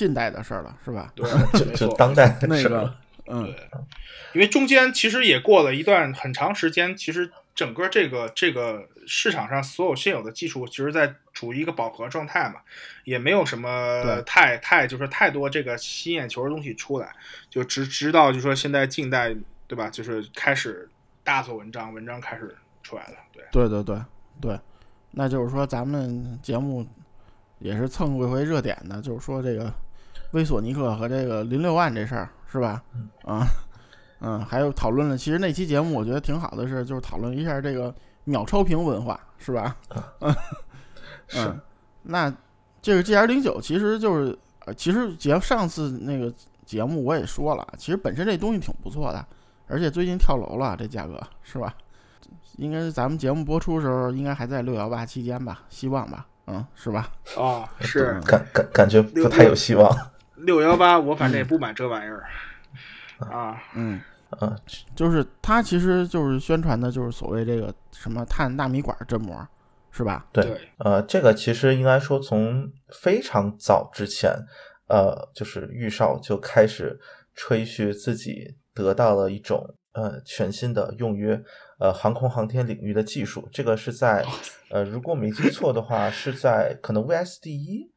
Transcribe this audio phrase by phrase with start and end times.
[0.00, 1.12] 近代的事儿了，是吧？
[1.14, 1.28] 对，
[1.60, 1.94] 就没错。
[1.98, 2.96] 当代的那个事儿了。，
[3.26, 3.54] 嗯对，
[4.32, 12.62] 因为中间其实也过了一段很长时间，其实整个这个这个市场上所有现有的技术，其实在处于一个饱和状态嘛，
[13.04, 17.14] 也没有什么太太就是太多这个吸眼球的东西出来，
[17.50, 19.36] 就直直到就说现在近代
[19.68, 20.88] 对吧，就是开始
[21.22, 23.44] 大做文章，文章开始出来了，对。
[23.52, 24.00] 对对对
[24.40, 24.58] 对，
[25.10, 26.86] 那就是说咱们节目
[27.58, 29.72] 也是蹭过一回热点的，就是说这个
[30.32, 32.82] 威索尼克和这个零六万这事儿，是吧？
[33.24, 33.46] 啊，
[34.20, 39.76] 嗯，还有讨论了，其实那期节目我觉得挺好的是，就是讨论一下这个秒超屏文化，是吧？
[40.20, 40.34] 嗯
[41.26, 41.60] 是嗯，
[42.02, 42.34] 那
[42.82, 46.32] 这个 G R 零九其实就是，呃，其实节上次那个
[46.64, 49.24] 节目我也说了，其实本身这东西挺不错的，
[49.66, 51.74] 而且最近跳楼了，这价格是吧？
[52.56, 57.08] 应该是咱们节目播出的时候，应该还在六幺八期间吧，希望吧，嗯，是吧？
[57.36, 59.90] 哦，是感感感觉不太有希望。
[60.40, 62.26] 六幺八，我反正也不买这玩意儿
[63.18, 63.56] 啊。
[63.74, 64.00] 嗯，
[64.40, 64.56] 嗯，
[64.94, 69.46] 就是它其实就是宣传的，就是所谓这个什么碳纳米管振膜，
[69.90, 70.26] 是吧？
[70.32, 74.30] 对，对，呃，这个其实应该说从非常早之前，
[74.88, 76.98] 呃，就是玉少就开始
[77.34, 81.38] 吹嘘自己得到了一种呃全新的用于
[81.78, 83.48] 呃航空航天领域的技术。
[83.52, 84.24] 这个是在
[84.70, 87.89] 呃，如果没记错的话，是在可能 VSD 一，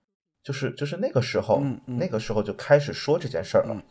[0.43, 3.73] 就是就是那个时候，嗯嗯那个时候就开始说这件事儿了。
[3.73, 3.81] 嗯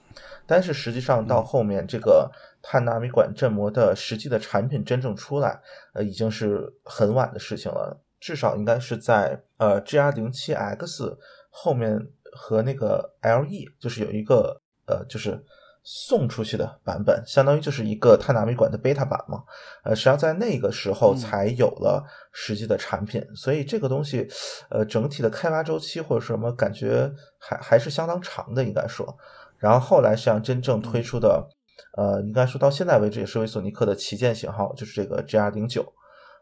[0.45, 5.59] 但是实际上到后面，这个碳纳米管振膜的实际的产品真正出来，
[5.95, 7.99] 呃，已经是很晚的事情了。
[8.21, 11.17] 至少应该是在呃 GR 零七 X
[11.49, 11.97] 后面
[12.33, 15.41] 和那个 LE，就是有一个呃，就是
[15.85, 19.43] 送出去的版本，相当于就是一个碳纳米管的 beta 版嘛。
[19.85, 24.29] 呃，实际上在那个时候嗯才有了实际的产品，所以这个东西，
[24.71, 29.17] 呃，整体的开发周期或者什么，感觉还还是相当长的，应该说。
[29.59, 31.49] 然后后来实际上真正推出的，
[31.97, 35.85] 呃，应该说到现在为止也是为索尼克的旗舰型号，就是这个 GR 零九，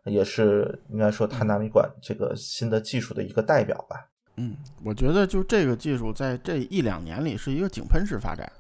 [0.05, 4.07] 也是应该说碳纳米管这个新的技术的一个代表吧。
[4.37, 8.51] 嗯，我觉得就这个技术在这一两年里是一个井喷式发展，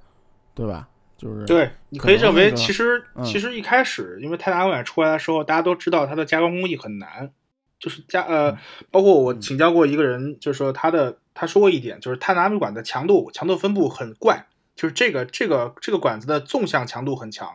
[0.55, 0.89] 对吧？
[1.17, 7.31] 就是对，你可以认为，其实嗯其实一开始，因为碳纳米管出来的时候，大家都知道它的加工工艺很难，
[7.79, 8.57] 就是加呃，
[8.91, 17.49] 包括我请教过一个人，就是说他的他说过一点，就是碳纳米管的强度强度分布很怪，就是这个这个这个管子的纵向强度很强，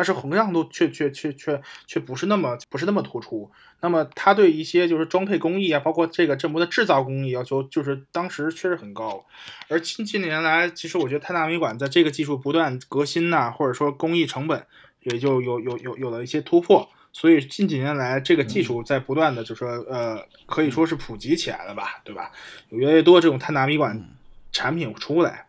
[0.00, 3.50] 但是横向度却却却却却不是那么不是那么突出。
[3.82, 9.26] 那么它对一些就是装配工艺啊，包括这个振膜的制造工艺要求，就是当时确实很高。
[9.68, 14.64] 而近近年来，其实我觉得碳纳米管在这个技术不断革新呐、或者说工艺成本
[15.02, 16.88] 也就有有有有了一些突破。
[17.12, 22.32] 所以近几年来，这个技术在不断的就说呃，可以说是普及起来了吧，对吧？
[22.70, 24.02] 有越来越多这种碳纳米管
[24.50, 25.44] 产品出来。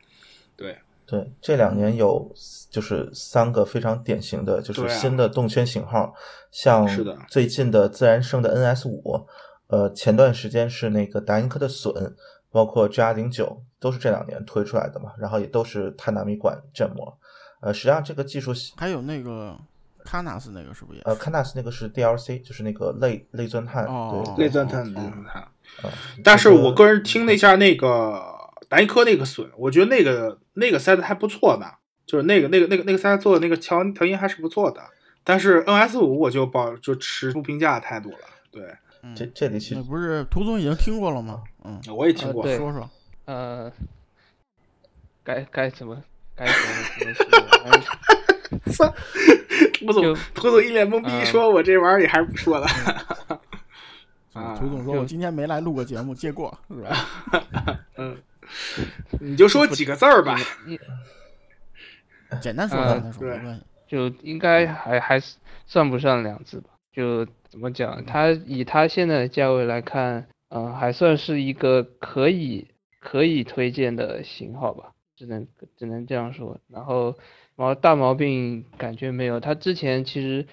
[0.58, 2.30] 对，对，这两年有
[2.72, 6.12] 就是三个非常典型的，就是新的动圈型号，
[6.50, 6.88] 像
[7.28, 9.28] 最近的自然声的 NS 五，
[9.68, 12.14] 呃，前段时间是那个达音科的隼，
[12.50, 17.18] 包括 GR 零九，都是这两年推出来的嘛，然后也都是碳纳米管振膜。
[17.62, 19.56] 呃，实际上这个技术，还有那个
[20.04, 21.20] 卡纳斯那个是不是也呃，是？
[21.22, 25.48] 康纳斯那个是 DLC，就是那个类类钻探，哦对，类钻碳，哦内钻碳。
[25.84, 25.90] 呃
[26.24, 28.20] 但是我个人听了一下那个
[28.68, 31.66] 达音科那个隼，我觉得那个那个塞的还不错的，
[32.12, 34.82] 就是那个那个那个那个塞做的那个调调音还是不错的。
[35.24, 38.18] 但是 NS 五我就保就持不评价的态度了。
[38.52, 41.42] 对，嗯这这里其那实不是涂总已经听过了吗？
[41.64, 42.44] 嗯，我也听过。
[42.44, 42.90] 呃说说。
[43.24, 43.72] 呃，
[45.24, 46.04] 该该怎么
[46.36, 46.54] 该怎
[47.08, 47.48] 么怎么说？
[47.64, 48.94] 反正 操，
[49.80, 52.68] 涂总涂总一脸懵逼，嗯说我这玩意儿你还是不说了。
[54.34, 58.18] 啊涂总说：“我今天没来录过节目，借过是吧 嗯，
[59.22, 60.38] 你就说几个字儿吧。
[60.68, 60.78] 一？”
[62.42, 63.62] 简单说，呃简单说，没关系。
[63.88, 66.70] 就应该还还是算不上两字吧。
[66.94, 72.68] 就怎么讲，它以它现在的价位来看，嗯、还算是一个可以
[73.00, 75.48] 可以推荐的型号吧，只能
[75.78, 76.58] 只能这样说。
[76.70, 77.18] 然后
[77.56, 80.48] 毛大毛病感觉没有，它之前其实，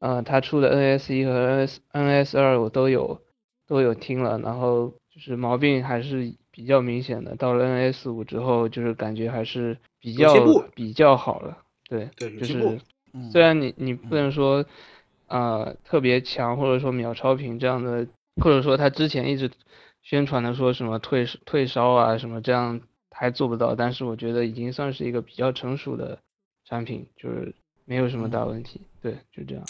[0.00, 3.20] 呃，它出的 NS 一和 NS NS 二我都有
[3.68, 7.36] 都有听了，然后就是毛病还是比较明显的。
[7.36, 10.34] 到了 NS 五之后，就是感觉还是比较
[10.74, 11.58] 比较好了。
[11.88, 12.80] 对，就是
[13.12, 14.64] 嗯，虽然你你不能说，
[15.26, 18.06] 呃，特别强或者说秒超频这样的，
[18.42, 19.50] 或者说他之前一直
[20.02, 22.80] 宣传的说什么退退烧啊什么这样
[23.10, 26.18] 还做不到，但是我觉得已经算是一个比较成熟的
[26.64, 27.54] 产品，就是
[27.84, 28.80] 没有什么大问题。
[29.02, 29.64] 对，就这样。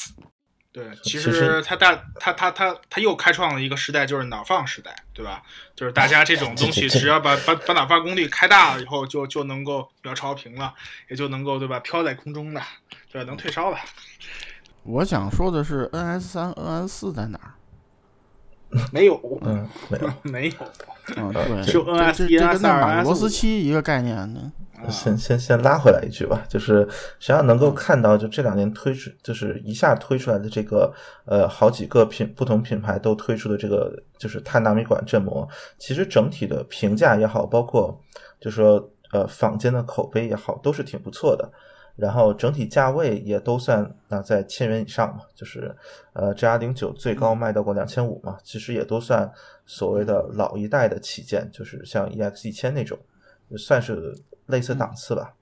[0.72, 5.42] 对，其其实他大他他他他又开创了一个时代，就是脑放时代，对吧？
[5.74, 10.72] 就是大家这种东西，只要把把把脑放功率开大了以后，就就能够秒超频了，
[11.08, 11.80] 也就能够对吧？
[11.80, 12.62] 飘在空中的，
[13.10, 13.26] 对吧？
[13.26, 13.78] 能退烧了。
[14.84, 17.54] 我想说的是，NS 三、NS 四在哪儿？
[18.92, 20.12] 没有，嗯，没有。
[20.22, 20.54] 没有。
[21.16, 24.52] 嗯，对，就 NS 这这跟那马 NS 罗斯七一个概念呢。
[24.88, 26.88] 先先先拉回来一句吧，就是
[27.18, 30.92] 实际上能够看到，就这两年推出，就是一下推出来的这个
[31.26, 35.48] 呃好几个品不同品牌都推出的这个就是碳纳米管振膜，
[35.78, 38.00] 其实整体的评价也好，包括
[38.40, 41.50] 就说呃坊间的口碑也好，都是挺不错的。
[41.96, 45.74] 然后整体价位也都算那在千元以上嘛，就是
[46.14, 49.30] 呃 G R 零九最高卖到过两千五嘛，其实也都算
[49.66, 52.98] 所谓的老一代的旗舰，就是像 E X 一千那种，
[53.58, 54.14] 算是
[54.50, 55.34] 类似档次吧。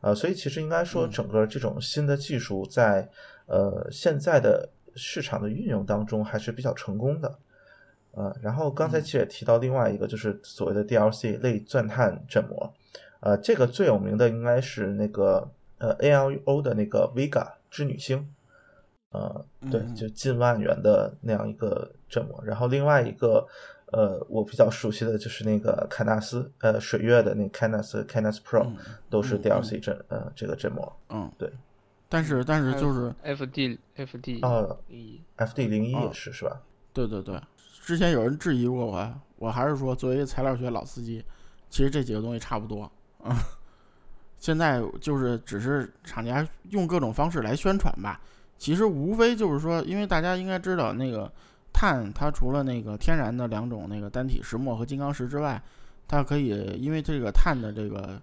[0.00, 3.08] 呃，所以其实应该说，整个这种新的技术在
[3.46, 7.38] 呃现在的市场的运用当中还是比较成功的。
[8.12, 12.74] 呃，然后刚才其实也提到另外一个，就是所谓的 DLC 类钻探振膜。
[13.20, 15.48] 呃，这个最有名的应该是那个
[15.78, 18.28] 呃 ALO 的那个 Vega 织女星。
[19.12, 22.42] 呃，对，就近万元的那样一个振膜。
[22.44, 23.46] 然后另外一个。
[23.92, 28.76] 呃，我比较熟悉的就是那个凯纳斯，呃，水月的那 Canas Canas Pro，、嗯
[29.08, 30.96] 都是 DLC 振、呃这个振膜。
[31.08, 31.50] 嗯，对。
[32.08, 36.60] 但是但是就是，FD FD 哦一，FD 零一哦也是、是吧？
[36.92, 37.40] 对对对，
[37.82, 41.24] 之前有人质疑过我，我还是说作为一个材料学老司机，
[41.68, 42.82] 其实这几个东西差不多
[43.22, 43.36] 啊。
[44.38, 48.20] 现在就是只是厂家用各种方式来宣传吧，
[48.56, 51.30] 其实无非就是说，因为大家应该知道那个。
[51.72, 55.60] 碳它除了那个天然的两种那个单体石墨和金刚石之外，
[56.08, 58.20] 它可以因为这个碳的这个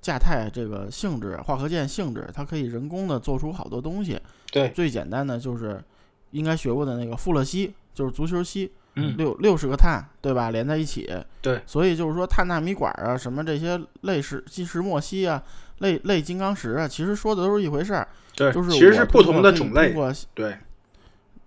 [0.00, 4.20] 价态这个性质、化合键性质，它可以人工的做出好多东西。
[4.52, 5.82] 对，最简单的就是
[6.30, 10.50] 应该学过的那个富勒烯，就是足球烯，嗯，六六十个碳，对吧？
[10.50, 11.10] 连在一起。
[11.40, 15.42] 对，所以就是说碳纳米管啊，什么这些类石基石墨烯啊，
[15.78, 18.06] 类类金刚石啊，其实说的都是一回事儿。
[18.36, 19.94] 对，就是其实是不同的种类。
[20.34, 20.56] 对。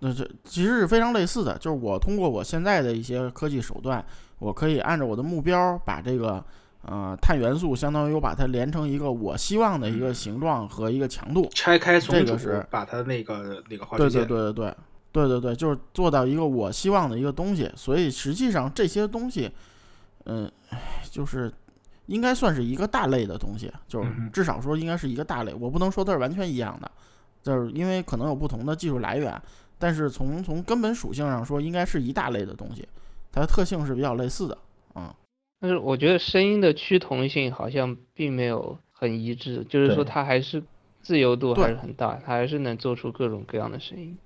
[0.06, 4.04] 那这其实是非常类似的，就是我通过我现在的一些科技手段，
[4.38, 6.44] 我可以按照我的目标，把这个
[6.82, 14.74] 呃碳元素，相当于我把它连成一个我希望的一个形状和一个强度，拆开重组这个是，把它那个那个化对对对对对
[15.10, 17.72] 对对对，就是做到一个我希望的一个东西。
[17.74, 19.50] 所以实际上这些东西，
[20.26, 20.52] 嗯，
[21.10, 21.50] 就是
[22.06, 25.54] 应该算是一个大类的东西，就是至少说应该是一个大类。
[25.54, 26.90] 我不能说它是完全一样的，
[27.42, 29.40] 就是因为可能有不同的技术来源。
[29.78, 32.86] 但是从从根本属性上说，应该是一大类的东西，
[33.32, 34.56] 它的特性是比较类似的
[34.94, 35.14] 啊、
[35.60, 40.62] 但是我觉得声音的趋同性好像并没有很一致，就是说它还是
[41.02, 44.16] 自由度还是很大，它还是能做出各种各样的声音。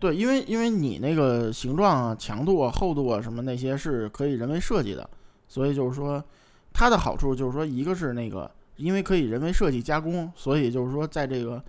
[0.00, 5.08] 对，因为因为你那个形状啊、强度啊、厚度啊什么那些是可以人为设计的，
[5.48, 6.22] 所以就是说
[6.72, 11.62] 它的好处就是说，一个是那个因为可以人为设计加工，所以就是说在这个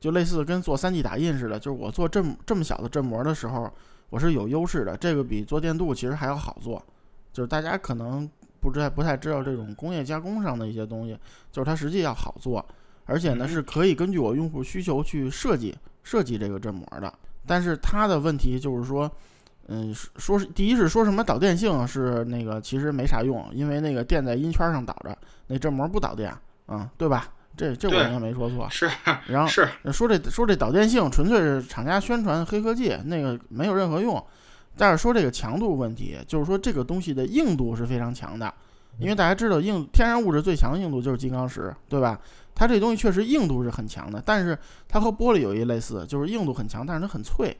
[0.00, 3.72] 就类似跟做 3D 打印似的，就是我做这么这么小的振膜的时候，
[4.10, 6.82] 我是有优势的，这个比做电镀其实还要好做。
[7.32, 8.28] 就是大家可能
[8.60, 11.18] 不知道不太知道这种工业加工上的一些东西，
[11.52, 12.64] 就是它实际要好做，
[13.04, 17.12] 而且呢嗯是可以根据我用户需求去设计设计这个振膜的。
[17.46, 19.10] 但是它的问题就是说，
[19.68, 26.34] 嗯，说是第一是说什么导电性是那个其实没啥用，因为那个电在音圈上导着，那振膜不导电，
[26.66, 27.28] 啊、对吧？
[27.56, 28.68] 这这我对应该没说错。
[28.70, 28.88] 是
[29.26, 34.24] 然后是，说这说这导电性纯粹是厂家宣传黑科技，那个没有任何用。
[34.76, 38.52] 但是说这个强度问题，就是说这个东西的硬度是非常强的，
[38.98, 42.20] 因为大家知道硬天然物质最强的硬度就是金刚石，对吧？
[42.54, 44.56] 它这东西确实硬度是很强的，但是
[44.88, 47.56] 它和玻璃有一类似，就是硬度很强，但是它很脆，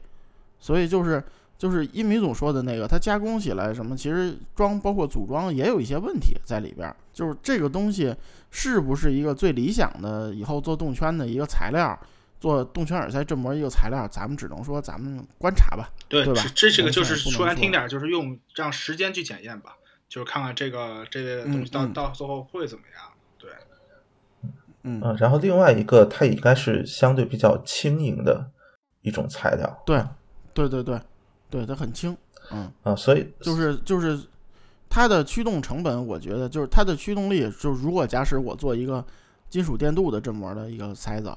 [0.59, 1.23] 所以就是
[1.59, 6.95] 就是一米总说的那个，它加工起来什么，其实装包括组装也有一些问题在里边儿。
[7.13, 8.15] 就是这个东西
[8.49, 11.99] 是不是一个最理想的以后做动圈的一个材料？
[12.39, 15.91] 做动圈耳塞振膜一个材料，咱们只能说咱们观察吧。
[16.07, 19.75] 对对吧这这个就是说说难听点儿，就是用让时间去检验吧，
[20.07, 23.03] 就是看看这个这类的东西到、到最后会怎么样。
[23.37, 23.51] 对，
[24.83, 28.49] 嗯，嗯，然后另外一个，它也应该是相对比较轻盈的
[29.01, 30.01] 一种材料对，
[30.53, 30.97] 对对对，
[31.49, 32.15] 对，它很轻，
[32.51, 34.19] 嗯，啊，所以就是就是
[34.89, 39.03] 它的驱动成本，我觉得就是它的驱动力，就是如果假使我做一个
[39.49, 41.35] 金属电镀的振膜的一个塞子，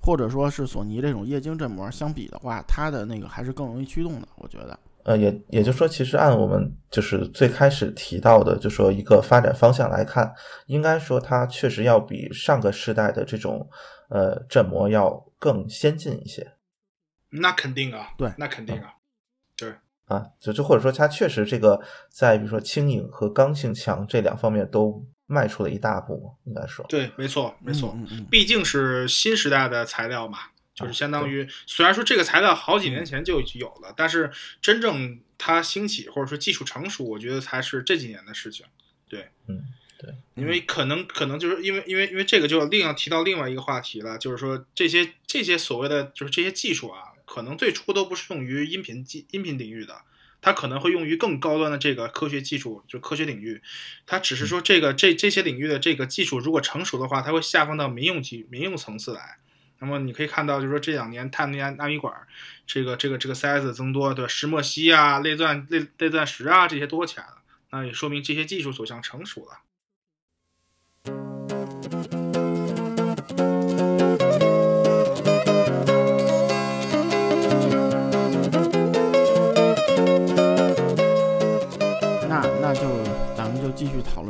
[0.00, 4.78] 或者说是索尼这种液晶振膜相比的话，它的那个还是更容易驱动的，我觉得。
[5.04, 10.32] 呃，也也就是说，其实按我们就是最开始提到的，就说一个发展方向来看，
[10.66, 13.68] 应该说它确实要比上个世代的这种
[14.10, 16.52] 呃振膜要更先进一些。
[17.30, 18.94] 那肯定啊，对那肯定啊，
[20.06, 26.84] 啊，就就或者说它确实这个在比如说轻盈和刚性强这两方面都迈出了一大步，应该说。
[26.88, 30.38] 对，没错，没错，嗯嗯毕竟是新时代的材料嘛，
[30.74, 38.66] 就是相当于虽然说这个材料好几年前就有了，但是真正它兴起或者说技术成熟，我觉得才是这几年的事情。
[39.08, 39.62] 对嗯，
[39.98, 50.02] 对，因为可能可能就是因为因为因为这个就另要提到另外一个话题了，就是说这些这些所谓的就是这些技术啊，可能最初都不是用于音频技音频领域的，
[50.42, 53.62] 它可能会用于更高端的这个科学技术，就科学领域。
[54.04, 59.38] 它只是说这个这这些领域的这个技术如果成熟的话，它会下放到民用级民用层次来。
[59.78, 62.14] 那么你可以看到，就是说这两年碳纳纳米管
[62.66, 64.28] 这个这个这个 size 增多，对吧？
[64.28, 67.38] 石墨烯啊、类钻类类钻石啊这些多起来了，
[67.70, 69.60] 那也说明这些技术走向成熟了。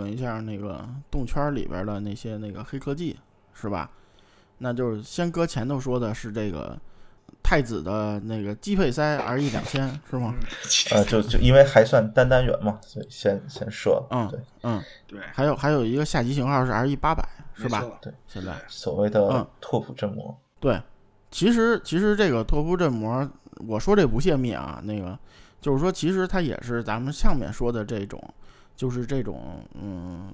[0.03, 3.17] 论一下那个动圈里边的那些那个黑科技，
[3.55, 3.91] 是吧？
[4.59, 6.79] 那就是先搁前头说的是这个
[7.43, 10.35] 太子的那个机配塞 RE 两千是吗？
[10.93, 14.07] 呃，就就因为还算单单元嘛，所以先先说。
[14.11, 17.85] 嗯对，嗯，对，还有还有一个下级型号是 RE 八百是吧？
[18.01, 20.37] 对，现在所谓的嗯拓扑振膜。
[20.61, 20.81] 对，
[21.31, 23.29] 其实其实这个拓扑振膜，
[23.67, 25.19] 我说这不泄密啊，那个
[25.61, 28.23] 就是说，其实它也是咱们上面说的这种，
[28.83, 30.33] 就是这种嗯，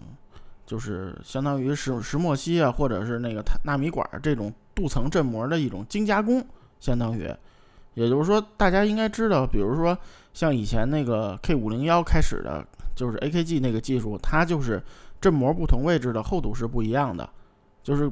[0.64, 6.42] 就是相当于石石墨烯啊，或者是那个碳纳米管这种镀层振膜的一种精加工，
[6.80, 7.30] 相当于，
[7.92, 9.94] 也就是说，大家应该知道，比如说
[10.32, 14.82] 像以前那个 K 五零幺开始的，就是 AKG 那个技术，它就是
[15.20, 17.28] 振膜不同位置的厚度是不一样的，
[17.82, 18.10] 就是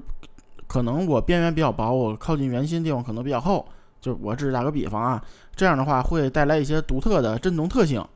[0.66, 3.66] 可能我边缘比较薄，我靠近圆心地方可能比较厚。
[4.02, 5.25] 就我只是打个比方啊，
[5.55, 8.07] 这样的话会带来一些独特的振动特性。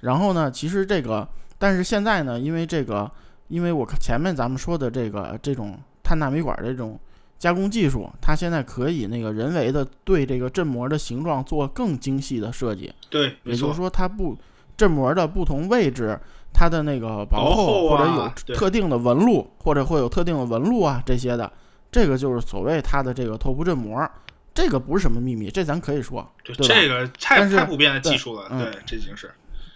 [0.00, 1.28] 然后呢，其实这个，
[1.60, 3.08] 但是现在呢，因为这个，
[3.48, 6.98] 因为我看前面咱们说的这个这种碳纳米管这种
[7.38, 12.90] 加工技术，它现在可以那个人为的对这个振膜的形状做更精细的设计。
[13.10, 14.34] 对，也就是，说，它不
[14.74, 16.18] 振膜的不同位置，
[16.50, 21.52] 它的那个薄薄厚或者有特定的纹路，或者会有特定的纹路啊这些的，
[21.92, 24.10] 这个就是所谓它的这个拓扑振膜。
[24.52, 29.30] 这个不是什么秘密，这咱可以说，对对这个太太普遍的技术了，嗯对，这已经是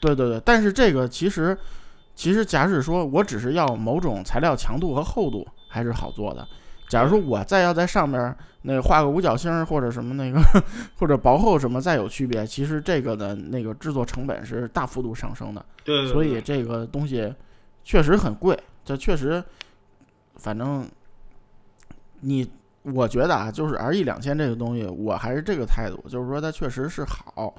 [0.04, 0.40] 对对对。
[0.44, 1.56] 但是这个其实，
[2.14, 6.46] 其实假使说我只是要某种材料强度和厚度，还是好做的。
[6.88, 10.38] 假如说我再要在上面那画个五角星或者什么那个
[10.98, 15.64] 或者薄厚什么再有区别，其实这个的那个制作成本是大幅度上升的。
[15.82, 17.34] 对对对，所以这个东西
[17.82, 19.42] 确实很贵，这确实，
[20.36, 20.86] 反正
[22.20, 22.48] 你
[22.82, 27.54] 我觉得啊，就是 R E 两千这个东西，我还是这个态度，就是说它确实是好，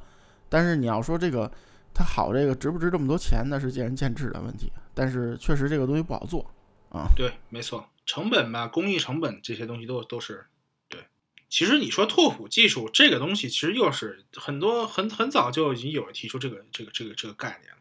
[0.48, 1.52] 但是你要说这个
[1.96, 4.72] 它好，这个值不值这么多钱，那是见仁见智的问题。
[4.94, 6.46] 但是确实这个东西不好做
[6.90, 10.46] 啊，对，没错，成本吧，工艺成本这些东西都都是
[10.88, 11.06] 对。
[11.50, 17.74] 其实你说拓扑技术这个东西，其实又是很多很很早就已经有人提出这个这个这个这个概念，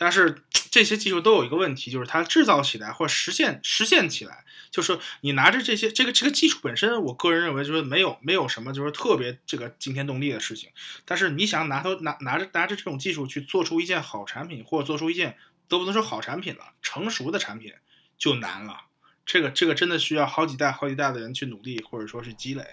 [0.00, 10.70] 但是这些技术都有一个问题，就是它制造起来或者实现实现起来，就是你拿着这些这个这个技术本身，我个人认为就是没有没有什么就是特别这个惊天动地的事情，
[11.04, 15.36] 但是你想拿头拿拿着拿着这种技术去做出一件好产品，或者做出一件
[15.68, 17.74] 都不能说好产品了，成熟的产品
[18.16, 18.84] 就难了。
[19.26, 22.64] 这个这个真的需要好几代好几代的人去努力，或者说是积累，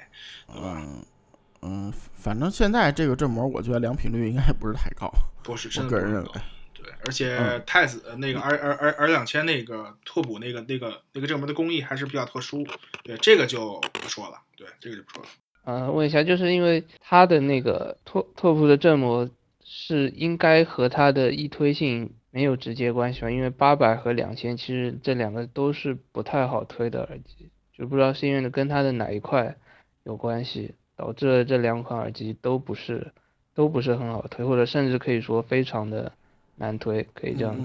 [0.47, 0.81] 对吧？
[0.81, 1.05] 嗯
[1.61, 5.11] 嗯，反正现在这个振膜，我觉得良品率应该也不是太高，
[5.43, 6.31] 不是真我个人认为。
[6.99, 12.65] 对，而且嗯太子呃那个 R R R R 两千那个拓扑那个那个那个振膜的工艺还是比较特殊，
[13.03, 15.29] 对这个就不说了，对这个就不说了。
[15.65, 19.29] 呃，问一下，就是因为它的那个拓拓扑的振膜
[19.63, 23.29] 是应该和它的易推性没有直接关系吧？
[23.29, 29.57] 因为八百和两千其实这两个都是不太好推的耳机，就不知道是因为跟它的哪一块
[30.03, 33.11] 有关系，导致了这两款耳机都不是
[33.53, 36.13] 都不是很好推，或者甚至可以说非常的
[36.57, 37.55] 难推，可以这样。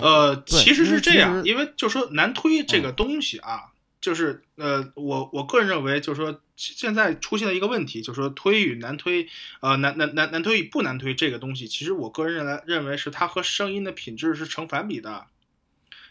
[0.00, 9.26] 呃，其实是这样，因为就说难推这嗯个东西啊，就是呃，我我个人认为，就是说现在出现了一个问题，就是说推与难推，
[9.60, 15.26] 呃，难难难难推与不难推这个东西，其实我个人认为认为是它和声音的品质是成反比的，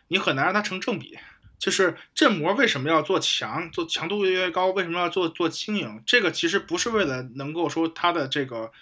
[0.10, 1.18] 你很难让它成正比。
[1.60, 4.68] 就是振膜为什么要做强，做强度越来越高？
[4.72, 6.04] 为什么要做做轻盈？
[6.06, 8.74] 这个其实不是为了能够说它的这个，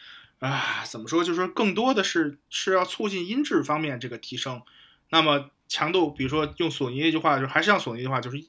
[0.42, 1.24] 啊，怎么说？
[1.24, 4.64] 就是说更多的是是要促进音质方面这个提升。
[5.12, 8.44] 那么强度，比如说用索尼那句话，就还是像索尼的话，就是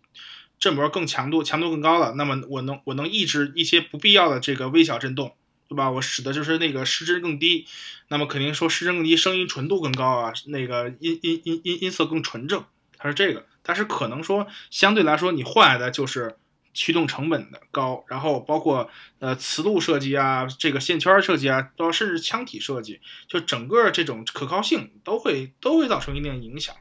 [0.58, 2.14] 振膜更强度，强度更高了。
[2.14, 5.36] 那么我能我能抑制一些不必要的这个微小震动，
[5.68, 5.90] 对吧？
[5.90, 7.66] 我使的就是那个失真更低，
[8.08, 12.64] 那么肯定说失真更低，声音纯度更高啊，那个音音音音音色更纯正，
[12.96, 13.44] 它是这个。
[13.62, 16.36] 但是可能说相对来说，你换来的就是
[16.72, 18.88] 驱动成本的高，然后包括
[19.18, 26.74] 呃磁路设计啊，这个线圈设计啊，到甚至腔体设计，就整个这种可靠性都会都会造成一定影响。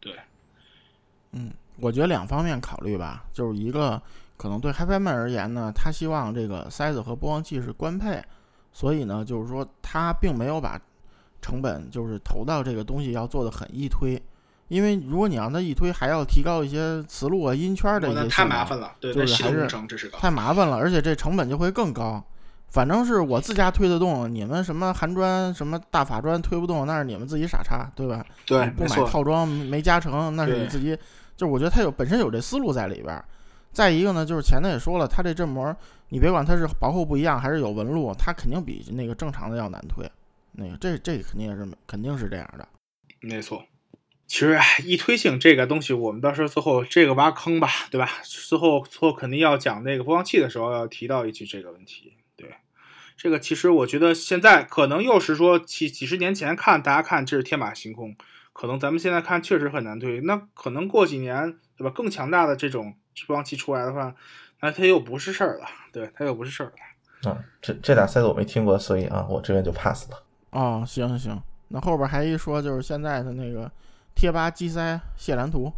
[0.00, 0.14] 对，
[1.32, 4.00] 嗯，我觉得两方面考虑吧，就是一个。
[4.36, 8.20] 可能对 HiFiMan 而言呢，他希望这个塞子和播放器是官配，
[8.72, 10.78] 所以呢，就是说他并没有把
[11.40, 14.20] 成本就是投到这个东西要做的很易推，
[14.68, 19.68] 因为如果你让他一推，还要提高一些磁路啊、音圈的一些，太麻烦了，对，就是还是
[20.12, 22.22] 太麻烦了，而且这成本就会更高。
[22.70, 28.24] 反正是我自家推得动，你们什么韩砖、什么大法砖推不动，那是你们自己傻叉，对吧？
[28.44, 30.98] 对，不买套装没加成，那是你自己。
[31.36, 33.22] 就我觉得他有本身有这思路在里边。
[33.70, 35.76] 再一个呢，就是前头也说了，它这振膜，
[36.08, 40.08] 你别管它是薄厚不一样，还是有纹路，它肯定比那个正常的要难推。
[40.52, 42.66] 那个这这肯定也是肯定是这样的。
[43.20, 43.60] 没错，
[44.26, 48.08] 其实易推性这个东西，我们到时候最后这个挖坑吧，对吧？
[48.24, 52.14] 最后最后肯定要讲那个播放器的时候要提到一句这个问题。
[52.36, 52.54] 对，
[53.16, 58.16] 这个其实我觉得现在可能又是说几几十年前看大家看这是天马行空，
[58.52, 60.20] 可能咱们现在看确实很难推。
[60.20, 61.90] 那可能过几年，对吧？
[61.90, 62.96] 更强大的这种。
[63.28, 64.12] 播放器出来的话，
[64.60, 67.30] 那它又不是事儿了，对，它又不是事儿了。
[67.30, 70.20] 啊，这这俩赛子我没听过，所以啊，我这边就 pass 了。
[70.50, 73.70] 哦，行行，那后边还一说就是现在的那个
[74.14, 75.72] 贴吧机塞谢兰图，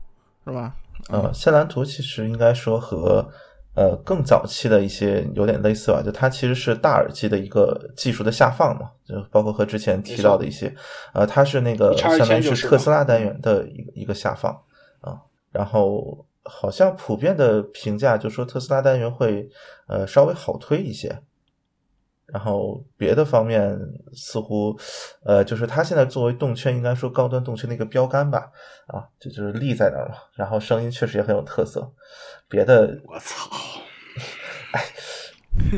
[0.44, 0.74] 是吧？
[1.08, 3.26] 呃，谢兰图其实应该说和
[3.74, 10.74] 呃更早期的一些有点类似吧，就它其实是大耳机的一个技术的下放嘛，就包括和之前提到的一些，
[11.12, 14.52] 呃，它是那个相当于是特斯拉单元的一个一个下放
[15.00, 15.18] 啊，
[15.50, 16.24] 然后。
[16.48, 19.50] 好像普遍的评价就说特斯拉单元会
[19.88, 21.08] 呃稍微好推一些，
[22.32, 23.78] 然后别的方面
[24.12, 24.76] 似乎
[25.24, 28.50] 呃就是它现在作为动圈应该说高端动圈的一个标杆吧
[28.88, 31.92] 啊这就是立在那儿了，然后声音确实也很有特色，
[32.48, 33.50] 别的我操，
[34.72, 34.84] 哎。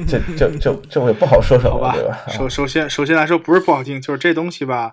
[0.09, 2.19] 这这这这我也不好说什么，对吧？
[2.29, 4.93] 首首先首先来说不是不好听，就是这东西吧，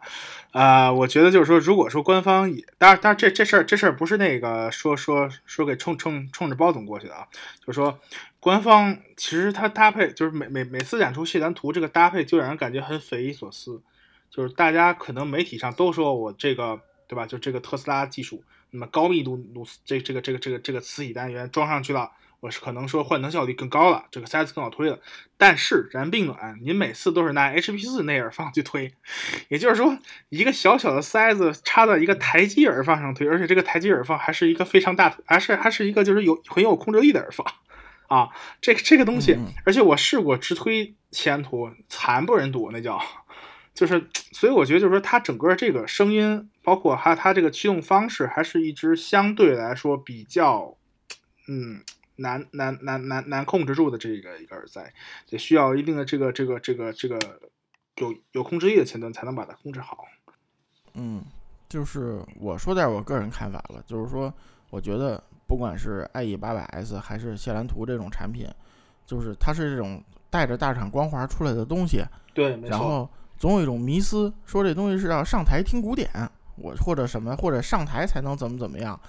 [0.51, 7.25] 啊，我觉得就是说，如果说官方也，当然当然这这事儿这事儿不是那个说说说给冲冲冲着包总过去的啊，
[7.65, 7.97] 就是说
[8.45, 13.81] 官方其实它搭配就是每每每次展出谢兰图这个搭配就让人感觉很匪夷所思，
[14.29, 17.25] 就是大家可能媒体上都说我这个对吧？
[17.25, 22.11] 就这个特斯拉技术，那么高密度努这这个这个这个这个磁体单元装上去了。
[22.39, 24.99] 我是可能说换能效率更高了，这个塞子更好推了。
[25.37, 28.93] 但是然并卵，您每次都是拿 HP 四内耳放去推，
[29.49, 29.97] 也就是说，
[30.29, 37.43] 一个小小的塞子插在一个台机耳放上推，而且这个台机耳放还是一个非常大，还是还是一个就是有很有控制力的耳放
[38.07, 38.29] 啊。
[38.61, 43.01] 这这个东西，而且我试过直推前途，惨不忍睹，那叫
[43.73, 50.77] 就是，所以我觉得就是说，它整个这个声音，包括还有它这个驱动方式，还是一支相对来说比较，
[51.47, 51.81] 嗯。
[52.17, 54.93] 难难难难难控制住的这个一个耳塞，
[55.29, 57.19] 得需要一定的这个这个这个这个
[57.97, 60.05] 有有控制力的前端才能把它控制好。
[60.93, 61.21] 嗯，
[61.67, 64.33] 就是我说点我个人看法了，就是说，
[64.69, 68.47] 我觉得不管是 IE 八百 S 还是谢兰图这种产品，
[69.05, 72.03] 就是它是这种带着大厂光环出来的东西，
[72.33, 76.09] 对，然后总有一种迷思，说这东西是要上台听古典，
[76.55, 78.99] 我或者什么，或者上台才能怎么怎么样。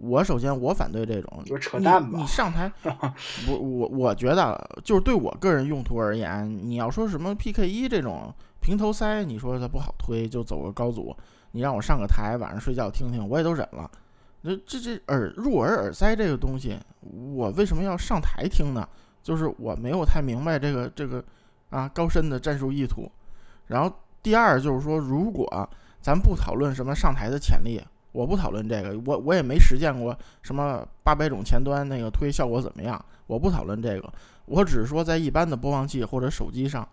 [0.00, 2.18] 我首先我反对这种，就是扯淡吧。
[2.20, 2.70] 你上台，
[3.48, 11.16] 我我我觉得就是对我个人用途而言，你要说什么 PK 一这种平头塞，你说它不好推，就走个高阻，
[11.50, 13.90] 你让我上个台晚上睡觉听听，我也都忍了。
[14.42, 18.88] 那这这耳入耳耳塞这个东西，我为什么要上台听呢？
[19.22, 21.22] 就是我没有太明白这个这个
[21.70, 23.10] 啊高深的战术意图。
[23.66, 25.68] 然后第二就是说，如果
[26.00, 27.82] 咱不讨论什么上台的潜力。
[28.10, 33.04] 我不讨论这个，我我也没实践过什么八百种前端那个推效果怎么样。
[33.26, 34.12] 我不讨论这个，
[34.46, 36.88] 我只是说在一般的播放器或者手机上，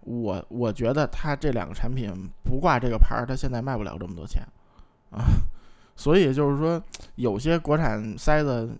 [0.00, 2.12] 我我觉得它这两个产品
[2.44, 4.42] 不挂这个牌儿，它现在卖不了这么多钱
[5.10, 5.24] 啊。
[5.98, 6.82] 所以就是说，
[7.16, 8.70] 有些国产塞子。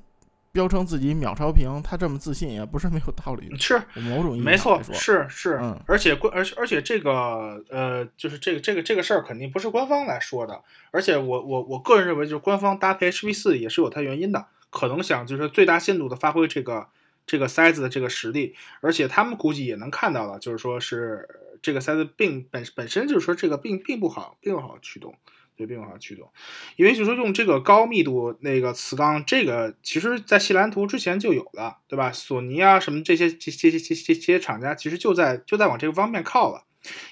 [0.50, 3.54] 标称自己秒超屏，他这么自信也不是没有道理。
[3.58, 10.60] 是某种意义没错，是是，嗯，而且关，而且而且这个呃，就是这个这个这个事儿肯定不是官方来说的。
[10.90, 16.88] 而且我我我个人认为，就是官方搭配 HP 四也是有它原因的，可能想就是最大限度的发挥这个
[17.24, 18.56] 这个塞子的这个实力。
[18.80, 21.28] 而且他们估计也能看到了，就是说是
[21.62, 25.14] 这个塞子并本本身就是说这个并并不好，并不好驱动。
[25.58, 26.30] 对边缘化驱动，
[26.76, 32.12] 因为就是说用这个高密度那个磁钢，这个其实在西兰图之前就有了，对吧？
[32.12, 36.64] 索尼啊什么这些这这些这些这些厂家其实就在就在往这个方面靠了。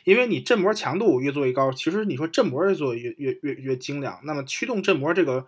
[0.04, 5.46] 因为你振膜强度越做越高，其实你说振膜越做越越越越精良，那么驱动振膜这个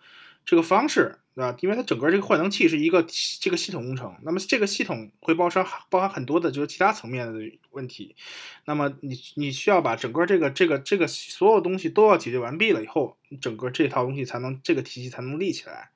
[0.48, 1.54] 这个方式，对吧？
[1.60, 3.04] 因为它整个这个换能器是一个
[3.38, 7.38] 这个系统工程，那么这个系统会包含包含很多的就是其他层面的
[7.72, 8.16] 问题，
[8.64, 15.90] 那么你你需要把整个这个这个这个所有东西都要解决完毕了以后，整个这套东西才能这个体系才能立起来，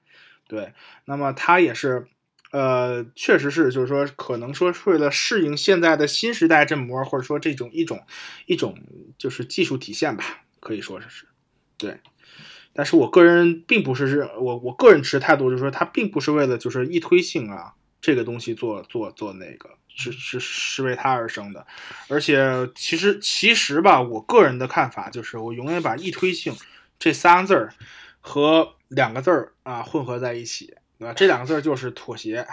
[0.47, 0.75] 对，
[1.07, 2.07] 那么它也是。
[2.53, 8.05] 呃，确实是，就是说，可能说是为了适应现在的新时代振膜，或者说这种一种
[8.45, 8.79] 一种
[9.17, 11.25] 就是技术体现吧，可以说是，
[11.79, 11.99] 对。
[12.75, 21.67] 但是我个人并不是认我我个人持态度，就是说，它并不是为了就是易推性啊这个东西做做做那个，是是是为它而生的。
[22.09, 26.55] 而且其实其实吧，我个人的看法就是，我永远把易推性
[26.99, 27.75] 这三个字儿
[28.21, 30.75] 和两个字儿啊混合在一起。
[30.99, 31.15] 对吧？
[31.15, 32.47] 这两个字儿就是妥协，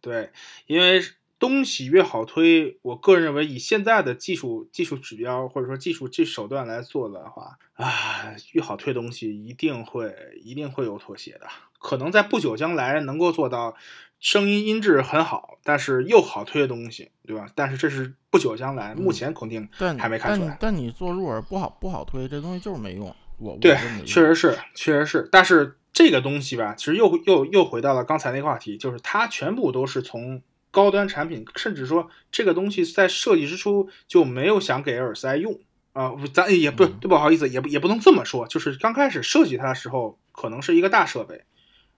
[0.00, 0.30] 对，
[0.66, 1.02] 因为
[1.40, 11.46] 东西越好推，我个人认为以现在的技术技术指标或者说技术这手段来做的话，啊，越好推东西一定会一定会有妥协的，
[11.78, 13.74] 可能在不久将来能够做到
[14.20, 17.46] 声音音质很好，但是又好推的东西，对吧？
[17.54, 19.66] 但是这是不久将来，目前肯定
[19.98, 20.56] 还没看出来。
[20.60, 23.12] 但你做入耳不好不好推，这东西就是没用。
[23.38, 23.74] 我对，
[24.04, 25.78] 确实是，确实是，但是。
[25.92, 35.58] 这个东西吧，其实又又又回到了刚才那个话题，就是它全部都是从高端产品，甚至说这个东西在设计之初就没有想给耳塞用
[35.92, 41.42] 啊，咱也不对，不好意思，也不也不能这么说，就是刚开始设计它的时候，可能是一个大设备。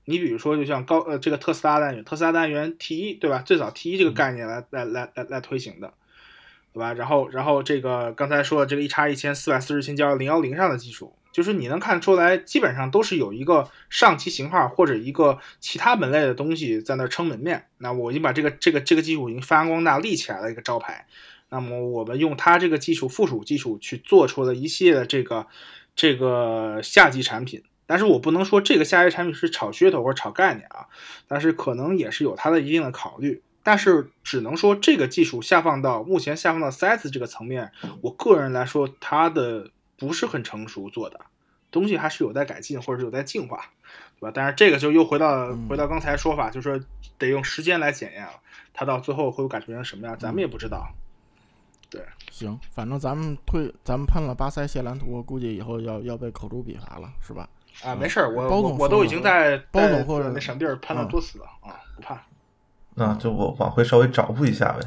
[0.05, 3.43] 你比如说，就像高呃这个特斯拉单元，特斯拉单元 T 一对吧？
[3.47, 5.95] 最早 T 一这个概念来来来来来推行的，
[6.73, 6.93] 对吧？
[6.95, 11.15] 然后然后这个刚才说的这个一叉一千四百四十千焦零幺零上的技术。
[11.33, 17.67] 就是你能看出来，基本上都是有一个上期型号或者一个其他门类的东西在那撑门面。
[17.79, 21.07] 那我已经把这个这个这个技术已经发扬光大立起来了一个招牌。
[21.49, 25.47] 那么我们用它这个技术附属技术去做出了一系列的这个
[25.97, 27.63] 这个下级产品。
[27.87, 30.87] 但是我不能说这个下级产品是炒噱头或者炒概念啊，
[31.27, 33.43] 但是可能也是有它的一定的考虑。
[33.63, 39.71] 但是只能说这个技术下放到目前下放到 CS 这个层面，我个人来说它的。
[40.03, 41.21] 不是很成熟做的
[41.71, 43.71] 东西，还是有待改进，或者是有待进化，
[44.19, 44.33] 对吧？
[44.35, 46.87] 但是这个就又回到回到刚才说法，就是说
[47.19, 48.33] 得用时间来检验了，
[48.75, 50.89] 它到最后会改变成什么样，咱们也不知道。
[51.89, 57.49] 对，行，反正咱们推，咱们喷了巴塞谢兰图，估计以后要要被口诛笔伐了，是吧？
[57.85, 62.21] 啊，没事儿，我我我都已经在包总或者那什么地儿喷了多次了啊，不怕。
[62.97, 64.87] 那就我往回稍微找补一下呗，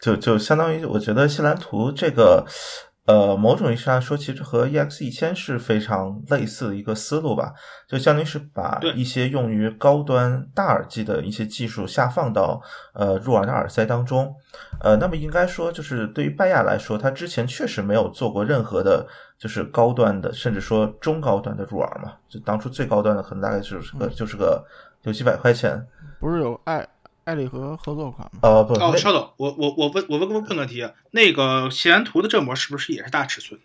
[0.00, 2.44] 就就相当于我觉得谢兰图这个。
[3.06, 7.52] 呃，某种意义上说，其实和 EX 一千是非常类似的一个思路吧，
[7.86, 12.62] 就相当于是把一些用于高端大耳机的一些技术下放到
[12.94, 14.34] 呃入耳的耳塞当中。
[14.80, 19.06] 呃，那么应该说，就是对于拜亚来说，它之前确实没有做过任何的，
[19.38, 22.14] 就是高端的，甚至说中高端的入耳嘛。
[22.26, 24.64] 就当初最高端的可能大概就是个就是个
[25.02, 25.86] 六七百块钱，
[26.18, 26.88] 不是有爱。
[27.24, 28.40] 爱丽和合作款吗？
[28.42, 33.60] 哦不，哦，稍等，我我我问我问个问个题，那个西安图的振膜是不是也是大尺寸？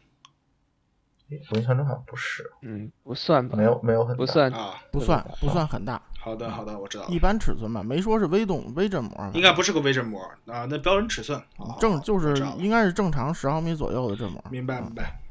[1.52, 6.02] 我印象中好像不是，嗯，不算吧，没有没有很不算啊，不算不算很大。
[6.20, 11.40] 好的好的，我知道，一般尺寸吧，没说是微动微振膜，应该不是个微振膜啊，那标准尺寸，
[11.80, 14.44] 正就是应该是正常十毫米左右的振膜。
[14.50, 15.22] 明白明白。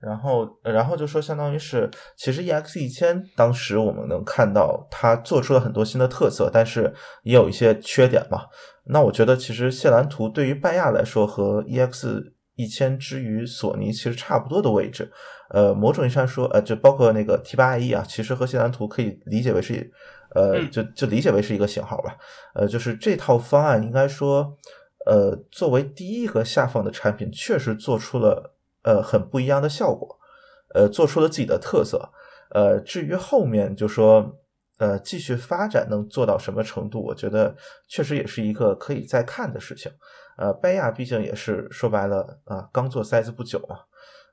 [0.00, 6.90] 然后，然后就说，相当于是，其实 EX 一千当时我们能看到它做出了很多新的特色，但是
[7.22, 8.46] 也有一些缺点嘛。
[8.86, 15.12] 那我觉得，其实谢兰图对于拜亚来说和 EX 一千之于索尼其实差不多的位置。
[15.50, 19.92] 呃，某种意义上说，呃，就包括那个 T 八 IE 啊，其实和谢兰图可以理解为是，
[20.34, 22.16] 呃，就就理解为是一个型号吧。
[22.54, 24.56] 呃，就是这套方案应该说，
[25.04, 28.54] 呃，作为第一个下放的产品，确实做出了。
[28.82, 30.18] 呃，很不一样的效果，
[30.74, 32.10] 呃，做出了自己的特色。
[32.52, 34.40] 呃，至于后面就说，
[34.78, 37.54] 呃，继续发展能做到什么程度，我觉得
[37.86, 39.92] 确实也是一个可以再看的事情。
[40.36, 43.78] 呃，拜亚毕竟也是说白了啊，刚做塞子不久嘛，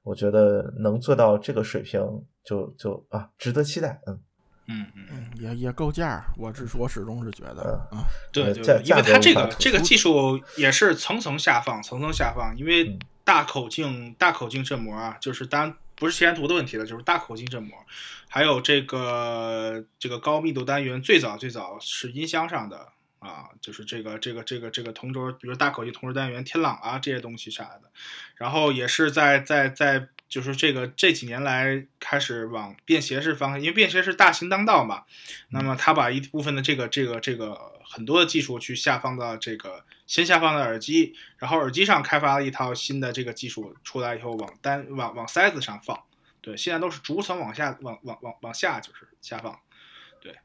[0.01, 2.01] 我觉得能做到这个水平，
[2.43, 4.01] 就就啊，值得期待。
[4.07, 4.19] 嗯
[4.67, 6.25] 嗯嗯，也也够价。
[6.37, 12.97] 我是我始终是觉得啊，对对，因为它这个这个技术也是层层下放，层层下放，因为。
[13.27, 17.77] 大口径大口径振膜啊，就是当然不是前图的问题了，就是大口径振膜，
[18.29, 22.87] 还有这个这个高密度单元，最早最早是音箱上的
[23.19, 27.81] 啊，就是这个这个这个这个同轴，比如大口径同轴单元天朗啊这些东西啥的，
[28.37, 35.03] 然后也是在在在就是这个这几年来开始往便携式方向，因为便携式大行当道嘛，
[35.49, 46.01] 那么他把一部分的这个这个这个很多的技术去下放到这个先下放的耳机，然后耳机上开发了一套新的这个技术出来以后往单往往塞子上放，
[46.41, 49.59] 对，现在都是逐层往下往往往往下就是下放。
[50.19, 50.35] 对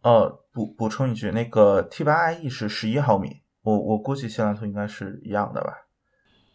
[0.00, 5.86] 呃，补补充一句，那个 T8IE 是十一毫米，我我估计线蓝图应该是一样的吧？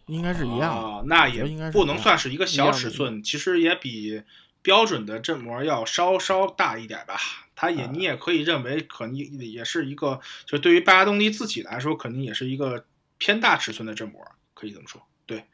[0.05, 4.23] 应该是一样的，哦那也应该不能算是一个小尺寸，其实也比
[4.62, 7.17] 标准的振膜要稍稍大一点吧。
[7.59, 12.85] 它也啊你也可以认为，可能也是一个，就对于拜亚动力自己来说，肯定也是一个
[13.17, 15.01] 偏大尺寸的振膜，可以这么说。
[15.25, 15.45] 对，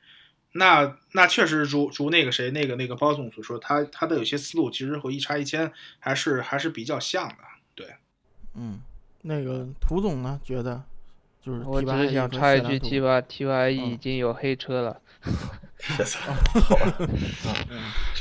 [0.52, 7.38] 那那确实如如那个谁那个那个包总所说，他他的有些思路其实和一叉一千还是还是比较像的。
[7.74, 7.88] 对，
[8.54, 8.82] 嗯，
[9.22, 10.42] 那个涂总呢？
[10.44, 10.84] 觉得
[11.42, 13.92] 就是我只是想插一句，T 八 T 八 E 嗯。
[13.92, 15.02] 已经有黑车了
[15.84, 16.36] 好
[16.76, 17.68] 吧，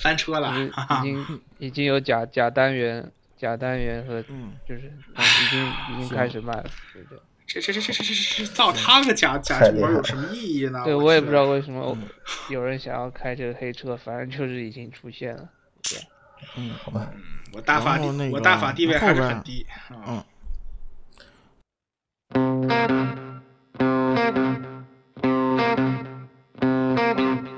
[0.03, 3.13] 翻车了，已经 已经有假假单元、
[3.43, 7.19] 假单元和嗯，就是啊已经已经开始卖了，对对。
[7.45, 10.83] 这这这这这这这造他个假假振膜有什么意义呢？
[10.85, 12.07] 对，我也不知道为什么嗯
[12.51, 15.51] 有人想要开这个黑车，反正就是已经出现了。
[15.83, 15.99] 对
[16.57, 17.13] 嗯，好吧，
[17.53, 17.99] 我大法
[18.31, 19.91] 我大法地位还是很低啊。
[20.07, 20.25] 嗯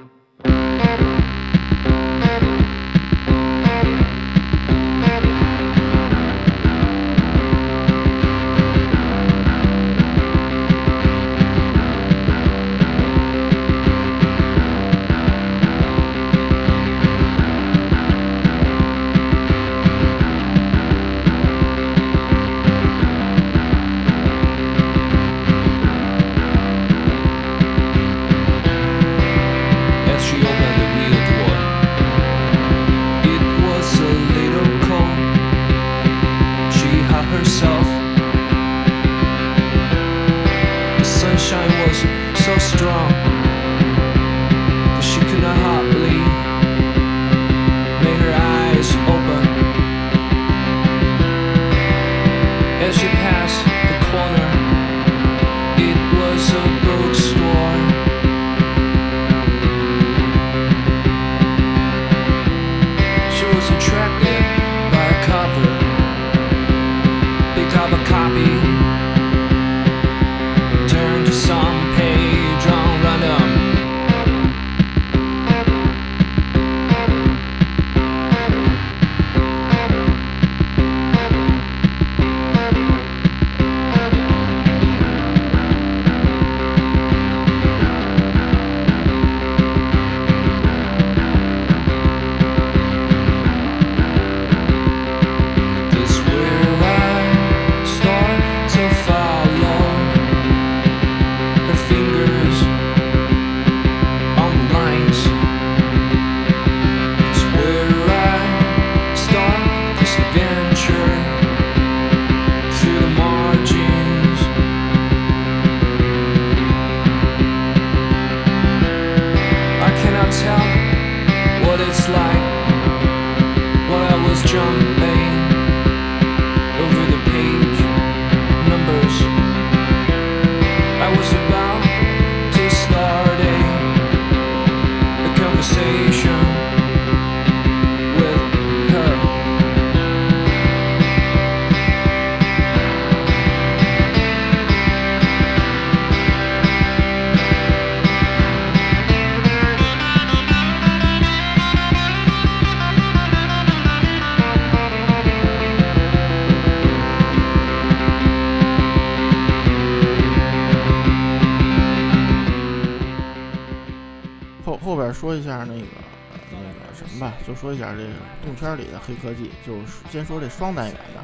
[168.54, 171.20] 动圈里的黑科技，就是先说这双单元的。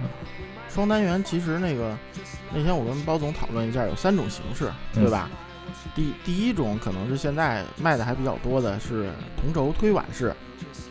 [0.68, 1.96] 双单元其实那个
[2.52, 5.30] 那天我跟包总讨论一下，有三种形式，对吧？
[5.94, 10.34] 第第一种可能是现在卖的还比较多的是同轴推挽式，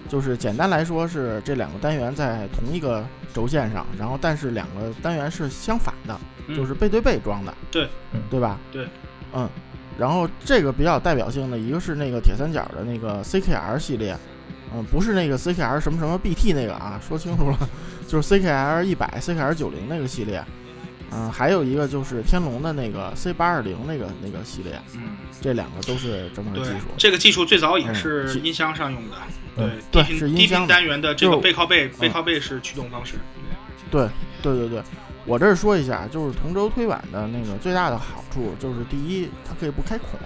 [0.08, 8.58] 就是简单来说是这两个单元在同一个轴线上，然后但是两个单元是相反的，嗯就是背对背装的，对，嗯对吧？
[8.72, 8.88] 对，
[9.34, 9.50] 嗯，
[9.98, 14.18] 然后这个比较代表性的一个是那个铁三角的那个 CKR 系列，
[14.74, 17.58] 嗯，不是那个 CKR 什么什么 BT 那个啊，说清楚了，
[18.08, 20.44] 就是 CKR 一百、CKR 九零那个系列，
[21.12, 29.16] 嗯，还有一个就是天龙的那个 C 八二零那个那个系列，嗯，这两个都是这么个技术。，这个技术最早也嗯是是音箱上用的，
[29.58, 33.16] 嗯对低频低是音箱单元的这个背靠背嗯背靠背是驱动方式。
[33.90, 34.08] 对
[34.44, 34.84] 对对对，
[35.26, 40.20] 我这儿说一下，就是同轴推板的那个最大的好处就是第一，它可以不开孔，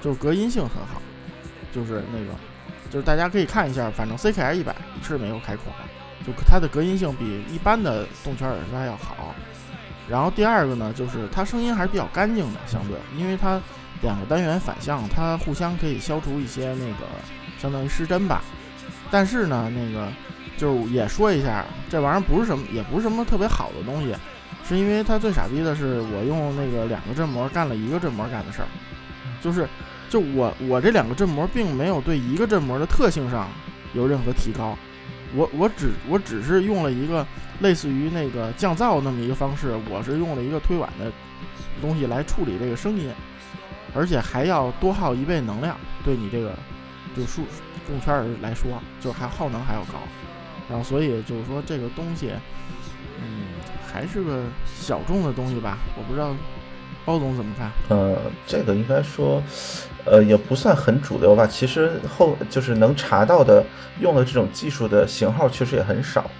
[0.00, 1.02] 就是隔音性很好，
[1.70, 2.32] 就是那个
[2.90, 9.34] 就是大家可以看一下，反正 CKR 一百是没有开孔的，就它的隔音性比一般的动圈耳塞要好。
[10.08, 13.60] 然后第二个呢，就是它声音还是比较干净的，相对，因为它
[14.02, 17.06] 两个单元反向，它互相可以消除一些那个
[17.60, 18.42] 相当于失真吧。
[19.08, 20.08] 但是呢，那个
[20.56, 24.14] 就是也说一下，这玩意儿不是什么，也不是什么特别好的东西，
[24.68, 28.68] 是因为它最傻逼的是我用那个两个振膜干了一个振膜干的事儿，
[29.40, 29.68] 就是
[30.10, 33.48] 就我我这两个振膜并没有对一个振膜的特性上
[33.94, 34.76] 有任何提高，
[35.34, 37.24] 我我只我只是用了一个
[37.60, 41.10] 类似于那个降噪那么一个方式，我是用了一个推挽的
[41.80, 43.08] 东西来处理这个声音，
[43.94, 46.52] 而且还要多耗一倍能量，对你这个
[47.16, 47.42] 就数
[47.86, 50.00] 动圈儿来说，就还耗能还要高，
[50.68, 52.32] 然后所以就是说这个东西，
[53.22, 53.44] 嗯，
[53.86, 56.34] 还是个小众的东西吧，我不知道
[57.04, 57.70] 包总怎么看。
[57.88, 59.42] 呃，这个应该说，
[60.04, 61.46] 呃，也不算很主流吧。
[61.46, 63.64] 其实后就是能查到的
[64.00, 66.30] 用的这种技术的型号确实也很少。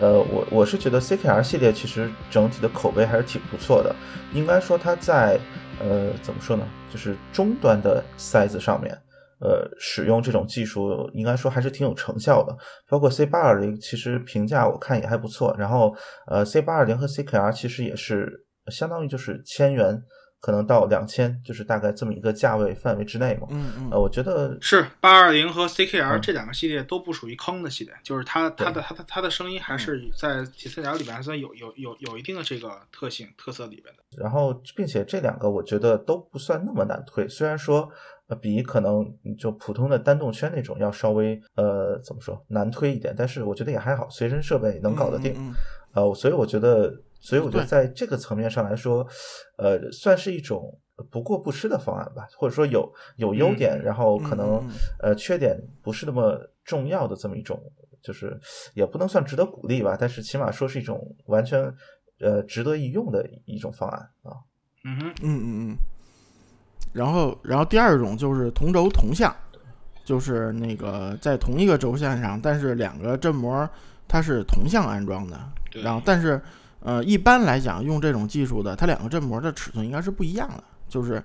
[0.00, 3.94] 呃，我我是觉得 CKR 系列其实整体的口碑还是挺不错的。
[4.32, 5.38] 应该说它在
[5.80, 8.92] 呃怎么说呢，就是终端的塞子上面，
[9.40, 12.56] 呃，使用这种技术应该说还是挺有成效的。
[12.88, 15.54] 包括 C 八二零，其实评价我看也还不错。
[15.56, 15.94] 然后
[16.26, 20.02] 呃，C 八二零和 CKR 其实也是相当于就是千元，
[20.44, 23.48] 可能到两千，就是大概这么一个价位范围之内嘛。
[23.50, 34.02] 嗯嗯呃，我觉得是八二零和 CKR 嗯这两个系列都不属于坑的系列，就是它它的它的它的声音还是在铁三角里边还算有有有有一定的这个特性特色里边的。
[34.22, 37.90] 然后，并且这两个我觉得都不算那么难推，虽然说
[38.26, 39.02] 呃比可能
[39.38, 45.32] 就普通的单动圈那种要稍微呃怎么说难推一点，但是我觉得也还好，随身设备能搞得定。
[45.32, 45.54] 嗯嗯嗯
[45.94, 46.92] 呃，所以我觉得，
[47.24, 49.06] 所以我觉得在这个层面上来说，
[49.56, 50.78] 呃，算是一种
[51.10, 54.62] 不过不失的方案吧，或者说有有优点，然后可能、
[55.00, 57.58] 呃缺点不是那么重要的这么一种，
[58.02, 58.38] 就是
[58.74, 61.74] 也不能算值得鼓励吧，但是起码说是一种完全
[62.20, 64.36] 呃值得一用的一种方案啊。
[64.84, 65.76] 嗯哼，嗯嗯嗯。
[66.92, 69.34] 然后，然后第二种就是同轴同向，
[70.04, 73.68] 就是那个在同一个轴线上，但是两个振膜
[74.06, 75.36] 它是同向安装的。
[75.82, 76.40] 然后，但是
[76.84, 81.20] 呃，一般来讲用这种技术的，它两个振膜的尺寸应该是不一样的，就是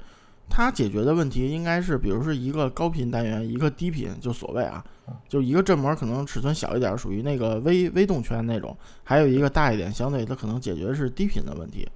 [0.50, 4.84] 它解决的问题应该是，比如是一个高频单元，一个低频，就所谓啊，
[5.28, 11.88] 就一个振膜可能尺寸小一点，属于那个微微动圈那种，还有一个大一点，相对它可能解决的是低频的问题。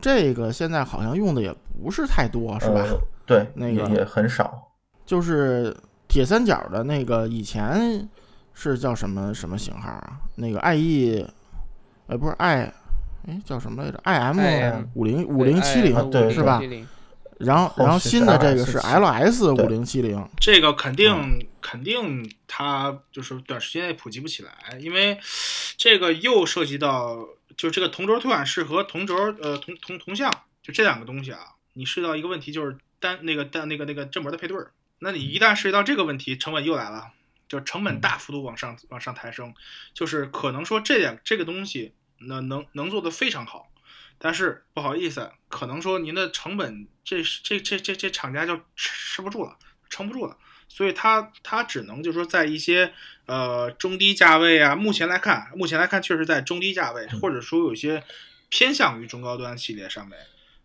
[0.00, 2.80] 这个现在好像用的也不是太多，是吧？
[2.80, 4.70] 呃对，那个也也很少。
[5.04, 5.74] 就是
[6.08, 8.08] 铁三角的那个以前
[8.52, 10.20] 是叫什么什么型号啊？
[10.36, 11.26] 那个 IE，
[12.06, 12.72] 呃，不是 i，
[13.26, 16.60] 哎，叫什么来着？IM？IM 五零五零七零啊对是吧？
[17.38, 21.46] 然后然后新的这个是 LS LS 五对零七零，这个肯定、嗯。
[21.64, 25.18] 肯定它就是短时间内普及不起来，因为
[25.78, 30.30] 这个又涉及到就这个同轴推管式和同轴呃同同同向
[30.62, 31.40] 就这两个东西啊，
[31.72, 37.12] 你涉及到一个问题就是单那个单那个那个振膜的配对儿，那你一旦涉及到这个问题，成本又来了，
[37.48, 39.54] 就成本大幅度往上往上抬升，
[39.94, 41.94] 就是可能说这两这个东西
[42.26, 43.70] 那能能做得非常好。
[44.18, 49.58] 但是不好意思，可能说您的成本这这这这这厂家就吃不住了，
[49.90, 52.94] 撑不住了，所以它它只能就是说在一些
[53.26, 58.02] 呃中低价位啊，目前来看，目前来看确实在中低价位，或者说有些
[58.48, 60.18] 偏向于中高端系列上面，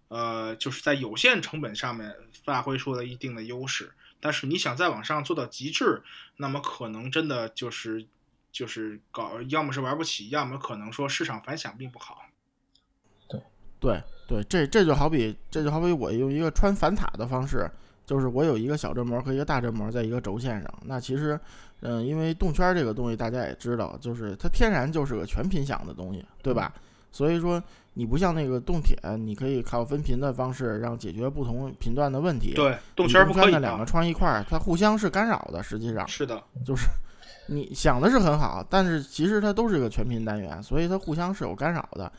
[0.09, 3.91] 呃，就是在有限成本上面发挥出了一定的优势。
[4.21, 6.03] 但是你想再往上做到极致，
[6.37, 8.05] 那么可能真的就是
[8.51, 12.17] 就是搞，要么是玩不起，要么可能说市场反响并不好。
[13.27, 13.39] 对
[13.79, 17.69] 对对，这这就好比这就好比我用一个穿反塔的方式，
[18.05, 20.73] 就是我有一个小振膜和一个大振膜在一个轴线上。
[20.85, 21.39] 那其实，
[21.81, 26.73] 嗯、因为动圈这个东西大家也知道，就是它天然就是个全频响的东西，对吧？
[27.11, 27.61] 所以说
[27.93, 35.63] 你不像那个动铁，你可以靠分频的方式让解决不同频段的问题。，对，动你圈不可以啊的两个穿一块儿，它互相是干扰的。
[35.63, 36.85] 实际上是的，就是
[37.49, 42.11] 你想的是很好，但是其实它都是个全频单元，所以它互相是有干扰的。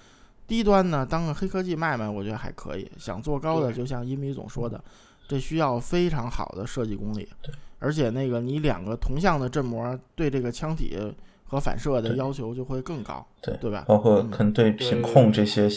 [0.47, 2.91] 低端呢，当个黑科技卖卖，我觉得还可以。
[2.99, 4.83] 想做高的，就像英米总说的，
[5.28, 7.28] 这需要非常好的设计功力，
[7.78, 10.99] 而且那个你两个同向的振膜对这个腔体
[11.47, 13.85] 和反射的要求就会更高，对对吧？
[13.87, 15.68] 包括嗯可能对对品控这些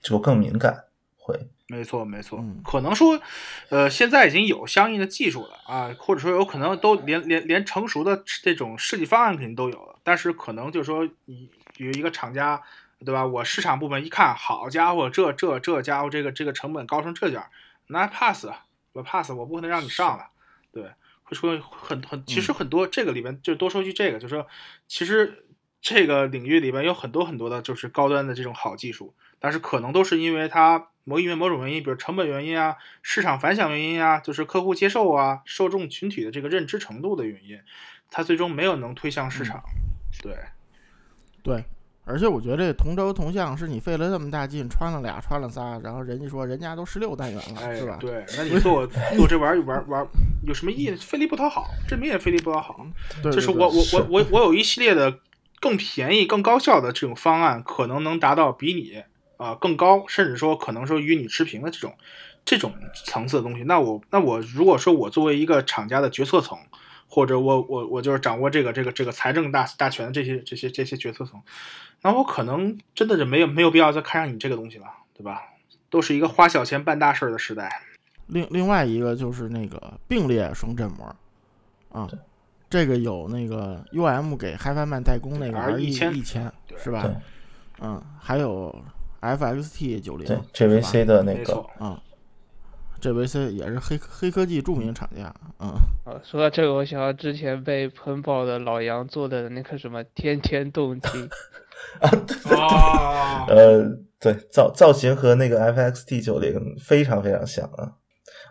[0.00, 0.84] 就更敏感，
[1.16, 1.38] 会
[1.72, 2.60] 没错，没错，嗯。
[2.62, 3.18] 可能说，
[3.70, 12.60] 呃，现在已经有相应的技术了啊，或者说有可能都连连连成熟的这种设计方案肯定都有了，但是可能就是说，你比如一个厂家，
[13.04, 13.24] 对吧？
[13.24, 17.46] 我市场部门一看，好家伙，这这这家伙这个这个成本高成这样，
[17.86, 18.46] 那 pass
[18.92, 20.26] 我 pass 我不可能让你上了，
[20.70, 20.84] 对，
[21.22, 24.46] 会出现很很，其实很多这个里边就多说句这个，就是说，
[24.86, 25.42] 其实
[25.82, 37.58] 这个领域里边有很多很多的就是高端的这种好技术，但是可能都是因为它某因为某种原因，比如成本原因啊、市场反响原因啊，就是客户接受啊、受众群体的这个认知程度的原因，
[38.08, 39.60] 它最终没有能推向市场。
[40.22, 40.36] 对，
[41.42, 41.64] 对，
[42.04, 47.96] 而且我觉得这同轴同向是你费了这么大劲穿了俩穿了仨，然后人家说人家都十六单元了，哎，是吧？
[47.98, 50.06] 对， 那你做做这玩意儿玩玩
[50.46, 50.94] 有什么意义？
[50.94, 52.86] 费力不讨好，这明显费力不讨好。
[53.20, 55.18] 对，就是我我我我我有一系列的
[55.62, 59.04] 更便宜、更高效的这种方案，可能能达到比你
[59.36, 61.94] 啊、更高，甚至说可能说与你持平的这种
[62.44, 62.74] 这种
[63.06, 63.62] 层次的东西。
[63.62, 66.58] 那我那我如果说我作为一个厂家的决策层，
[67.08, 71.40] 或者我我我就是掌握这个这个这个财政大大权的这些这些这些决策层，
[72.02, 75.42] 那我可能真的是没有没有必要再看上你这个东西了，对吧？
[75.88, 77.82] 都是一个花小钱办大事儿的时代。
[78.26, 81.14] 另另外一个就是那个并列双振膜，
[81.90, 82.08] 啊，
[82.72, 86.50] 这个有那个 UM 给 HiFiMan 代工那个 R 一1000一千。
[86.78, 87.02] 是吧？
[87.02, 87.14] 对？
[87.82, 88.74] 嗯，还有
[89.20, 91.38] FXT 九零对 JVC 的那个。
[91.38, 92.00] 没错，啊
[93.00, 95.68] ，JVC 也是黑黑科技著名厂家，嗯，
[96.04, 101.28] 啊，说到这个，我想到之前被喷爆的老杨做的那个什么天天动听，
[102.56, 103.84] 哦， 呃，
[104.18, 107.92] 对造造型和那个 FXT 九零非常非常像啊。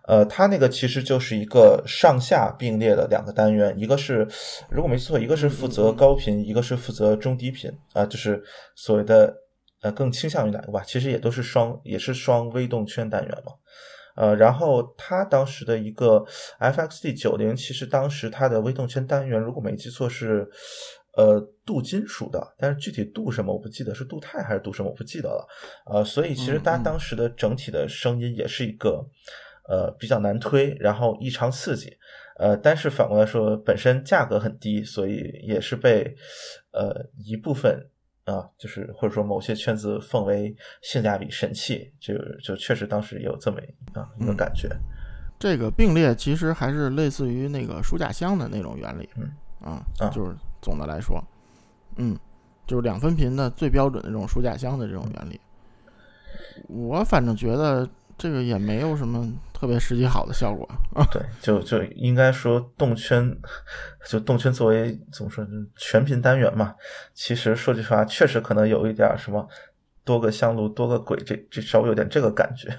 [0.08, 4.28] 呃，它那个其实就是一个上下并列的两个单元，一个是
[4.70, 8.42] 如果没记错，一个是负责高频，一个是负责中低频啊、就是
[8.76, 9.34] 所谓的
[9.82, 10.84] 呃更倾向于哪个吧？
[10.86, 13.54] 其实也都是双也是双微动圈单元嘛。
[14.16, 16.26] 呃，然后它当时的一个
[16.60, 20.46] FXD 九零，其实当时它的微动圈单元，如果没记错是
[21.16, 25.48] 呃镀金属的，但是具体镀什么我不记得，是镀钛还是镀什么我不记得了。
[25.86, 29.02] 呃，所以其实它当时的整体的声音也是一个
[29.68, 31.98] 呃比较难推，然后异常刺激。
[32.38, 36.16] 呃，但是反过来说，本身价格很低，所以也是被
[36.72, 37.88] 呃一部分
[38.24, 43.60] 啊，就是或者说某些圈子奉为性价比神器，就就确实当时也有这么
[43.94, 44.68] 啊一个嗯感觉。
[45.38, 51.24] 这个并列其实还是类似于那个书架箱的那种原理，嗯啊啊，就是总的来说，
[51.98, 52.18] 嗯，
[52.66, 55.40] 就是两分频的最标准的这种书架箱的这种原理。
[56.68, 57.88] 我反正觉得
[58.22, 61.04] 这个也没有什么特别实际好的效果啊。
[61.12, 63.36] 对，就就应该说动圈，
[64.08, 66.76] 就动圈作为怎么说呢，全频单元嘛，
[67.16, 69.48] 其实说句实话，确实可能有一点儿什么
[70.04, 72.70] 多个香炉多个鬼，这这稍微有点这个感觉。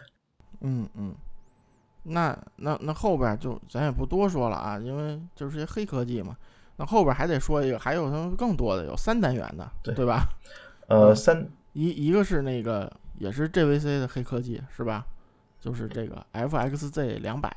[0.60, 1.12] 嗯嗯，
[2.04, 6.36] 那那那后边就咱也不多说了啊，因为就是些黑科技嘛。
[6.76, 10.28] 那后边还得说一个，还有他们更多的，有三单元的，对对吧？
[10.86, 12.88] 呃，嗯三一一个是那个
[13.18, 15.04] 也是 JVC 的黑科技是吧？
[15.62, 17.48] 就是这个 FXZ 两百，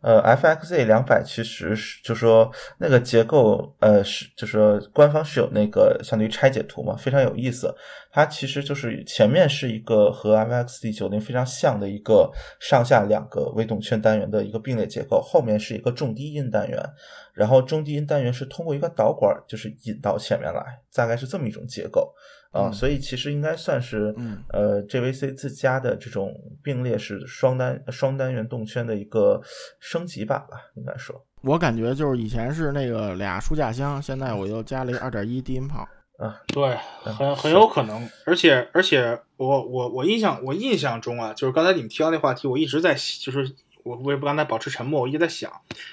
[0.00, 2.48] 呃，FXZ 两百其实是就说
[2.78, 7.74] 那个结构，呃，是就说官方是有那个相当于拆解图嘛，非常有意思。
[8.12, 12.30] 它其实就是前面是一个和 FXD 九零非常像的一个
[12.60, 16.80] 上下两个微动圈单元的一个并列结构，后面是一个重低音单元，
[17.34, 20.62] 然后中低音单元是通过一个导管就是引到前面来，
[20.94, 22.14] 大概是这么一种结构
[22.50, 29.40] 啊、嗯所以其实应该算是嗯呃 JVC 自家的这种并列式双单双单元动圈的一个
[29.80, 31.24] 升级版吧，应该说。
[31.42, 35.86] 我感觉就是以前是那个俩书架箱，现在我又加了一二点一低音炮。
[36.18, 45.48] 啊对，很很有可能，而且而且我我我印象我印象中啊，就是刚才你们提到那话题，我一直在就是我我也不刚才保持沉默，我一直在想，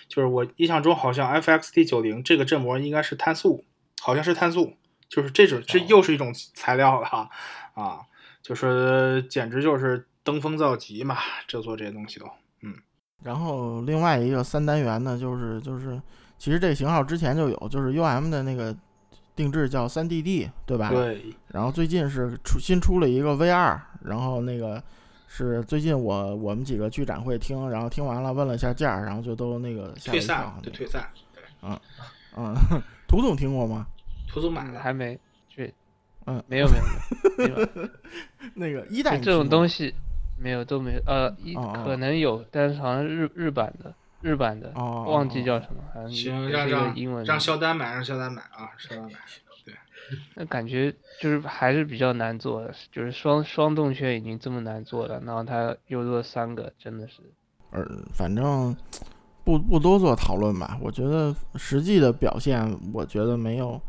[0.08, 3.64] 就是我印象中好像 FXT 九零这个振膜应该是碳素，
[4.02, 4.74] 好像是碳素，
[5.08, 7.30] 就是这种这又是一种材料了哈
[7.74, 8.00] 啊，
[8.42, 12.26] 就是简直就是登峰造极嘛，这做这些东西都
[12.62, 12.74] 嗯，
[13.24, 16.02] 然后另外一个三单元呢，就是就是
[16.38, 18.76] 其实这型号之前就有，就是 UM 的那个
[19.36, 20.90] 定制叫三 DD，对吧？。
[20.90, 24.82] 对，然后最近是出新出了一个 V 二，然后那个
[25.28, 30.54] 是最近我我们几个去展会听，然后听完了问了一下价，然后就都那个吓了退散。
[30.64, 31.10] 对退散，
[32.38, 32.54] 嗯，
[33.08, 33.88] 涂总听过吗？
[34.36, 35.18] 图总买了，还没
[35.48, 35.74] 去，
[36.26, 36.84] 嗯没有没有
[37.38, 37.90] 没有，没有
[38.54, 39.96] 那个一代这种东西西
[40.38, 49.12] 没有都没有，呃，一可能有，但是好像日日版的日版的，哦，忘记哦叫什么，好像让让英文让肖丹买，让肖丹买啊，肖丹买，
[49.64, 49.74] 对
[50.36, 57.22] 那感觉就是还是比较难做的，就是双双动圈已经这么难做了，然后他又做三个，真的是。
[57.72, 57.84] 呃，
[58.14, 58.76] 反正
[59.44, 60.78] 不不多做讨论吧。
[60.82, 63.82] 我觉得实际的表现，我觉得没有，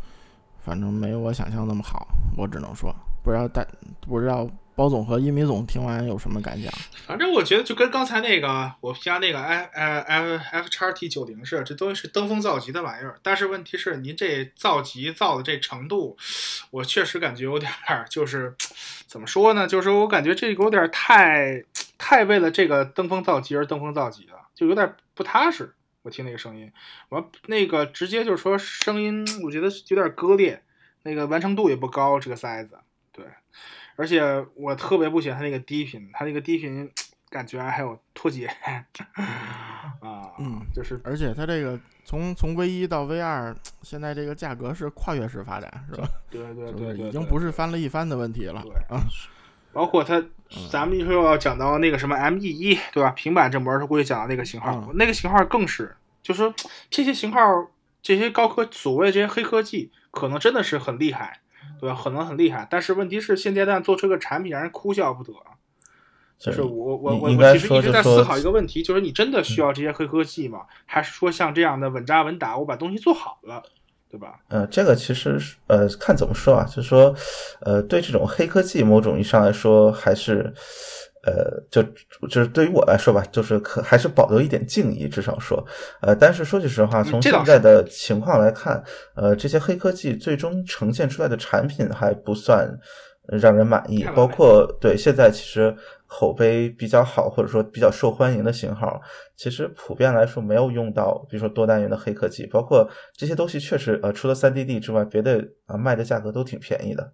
[0.67, 2.09] 反正没有我想象那么好。
[2.37, 2.93] 我只能说，
[3.23, 3.65] 不知道大
[4.01, 6.71] 不知道包总和一米总听完有什么感想？
[7.07, 13.19] 反正我觉得就跟刚才那个我加那个 F F F 叉 T 九零似的，这东西是登峰造极的玩意儿。
[13.23, 16.17] 但是问题是，您这造极造的这程度，
[16.73, 18.55] 我确实感觉有点儿就是
[19.07, 19.69] 怎么说呢？
[19.69, 21.63] 就是我感觉这个有点太
[21.97, 25.73] 太为了这个登峰造极而登峰造极了，就有点不踏实。
[26.07, 26.73] 我听那个声音，
[27.09, 30.63] 我那个直接就是说声音，我觉得有点割裂，
[31.03, 32.79] 那个完成度也不高，这个塞子，
[33.11, 33.25] 对。
[33.97, 36.89] 而且我特别不喜欢它那个低频，它那个低频
[37.29, 38.47] 感觉还有脱节
[40.01, 43.53] 啊，嗯，就是而且它这个从从 V 一到 V 二，
[43.83, 46.09] 现在这个价格是跨越式发展，是吧？
[46.31, 49.03] 对对 对，已经不是翻了一番的问题了对啊。
[49.77, 50.25] 包括它，
[50.71, 53.11] 咱们一会儿要讲到那个什么 ME 一，对吧？
[53.11, 56.55] 平板振膜，它估计讲到那个型号，嗯那个型号更是，就是说
[56.89, 57.39] 这些型号，
[58.01, 61.41] 这些高科所谓这些黑科技，可能真的是很厉害，
[61.79, 62.01] 对吧？
[62.03, 65.35] 可能很厉害，但是问题是现阶段做出个产品让人哭笑不得。
[66.39, 70.63] 就是我我我我其实一直在思考一个问题，就是你真的需要这些黑科技吗？
[70.87, 73.63] 还是说像这样的稳扎稳打，我把东西做好了，
[74.11, 74.39] 对吧？
[74.49, 77.15] 呃，这个其实是呃，看怎么说啊，就是说，
[77.61, 80.53] 呃，对这种黑科技，某种意义上来说，还是，
[81.25, 81.83] 呃，就
[82.29, 85.63] 就是对于我来说吧，就是可还是保留一点敬意，至少说，
[86.01, 88.83] 呃，但是说句实话，从现在的情况来看，
[89.15, 92.75] 呃，这些黑科技最终呈现出来的产品还不算呃
[93.29, 95.75] 让人满意包括对现在其实
[96.07, 99.01] 口碑比较好或者说比较受欢迎的型号，
[99.37, 107.13] 其实普遍来说没有用到，比如说多单元的黑科技，包括这些东西确实呃，除了三 D D 之外，别的啊、卖的价格都挺便宜的。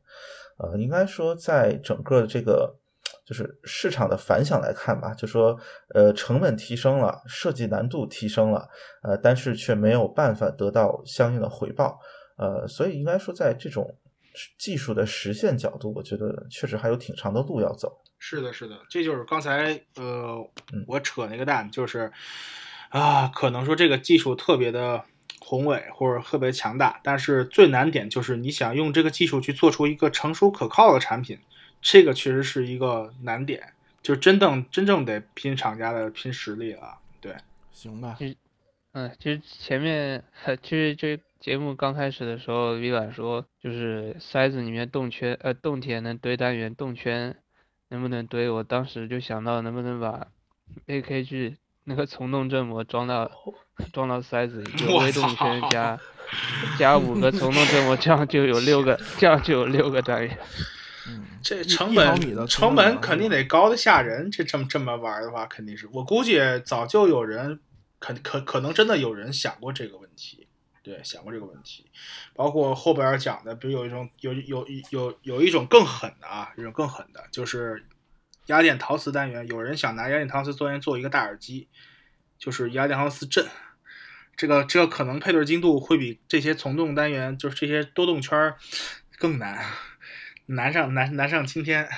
[0.59, 2.77] 呃，应该说在整个这个
[3.25, 5.59] 就是市场的反响来看吧，就说
[5.95, 8.69] 呃成本提升了，设计难度提升了，
[9.03, 11.99] 呃，但是却没有办法得到相应的回报。
[12.37, 13.89] 呃，所以应该说在这种
[14.59, 18.01] 技术的实现角度，我觉得确实还有挺长的路要走。
[18.19, 20.39] 是的，是的，这就是刚才呃
[20.73, 22.13] 嗯，我扯那个蛋，就是
[22.89, 25.05] 啊，可能说这个技术特别的
[25.41, 31.37] 宏伟或者特别强大，但是最难点就是你想用这个技术去做出一个成熟可靠的产品，
[31.81, 33.73] 这个确实是一个难点，
[34.03, 36.97] 就真正真正得拼厂家的拼实力了。
[37.21, 37.35] 对，
[37.73, 38.17] 行吧，
[38.93, 40.23] 嗯，其实前面
[40.63, 47.35] 其实这节目刚开始的时候，微软说就是塞子里面动圈呃动铁能堆单元，动圈
[47.89, 48.51] 能不能堆？
[48.51, 50.29] 我当时就想到能不能把
[50.87, 53.31] AKG 那个从动振膜装到
[53.93, 55.99] 装到塞子里，微动圈加
[56.79, 60.39] 加五个从动振膜，这样就有六个，这样就有六个单元。
[61.09, 67.59] 嗯，这成本成本肯定得高的吓人，这这么这么玩的话，肯定是我估计早就有人
[68.03, 70.49] 可可可能真的有人想过这个问题，
[70.83, 71.89] 对，想过这个问题，
[72.35, 77.87] 包括后边讲的，比如有一种有有有有一种更狠的啊，一种更狠的，就是
[78.47, 81.69] 压电陶瓷单元，有人想拿压电陶瓷单元做一个大耳机，
[82.37, 83.47] 就是压电陶瓷震。
[84.35, 88.53] 这个这个可能配对精度会比这些从动单元，就是这些多动圈
[89.19, 89.65] 更难，
[90.47, 91.89] 难上难难上青天。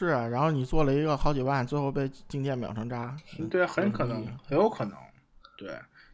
[0.00, 4.96] 对，是啊，然后你做了一个好几万，最后被静电秒成渣，嗯对，很可能很有可能。
[5.58, 5.68] 对，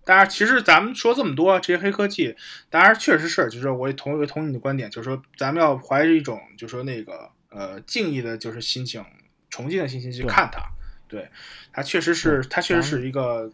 [0.05, 2.34] 当然，其实咱们说这么多这些黑科技，
[2.68, 9.05] 当然确实是，就是我也同意同意你的观点，就是说咱们要怀着一种就是说那个呃敬意的，就是心情，
[9.51, 10.61] 崇敬的心情去看它。
[11.07, 11.30] 对，
[11.72, 13.49] 它确实是，对它确实是一个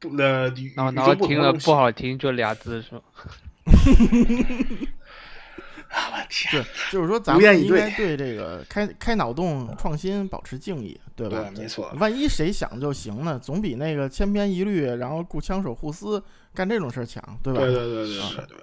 [0.00, 3.02] 不呃与然后与然后听了不好听，就俩字是吧？
[6.50, 11.50] 对，就是说咱们应该对对这个开开脑洞、创新保持敬意，对吧？
[11.54, 11.90] 对，没错。
[11.98, 16.22] 万一谁想就行呢，总比那个千篇一律，然后雇枪手互撕
[16.54, 17.60] 干这种事儿强，对吧？
[17.60, 18.56] 对对对对对对。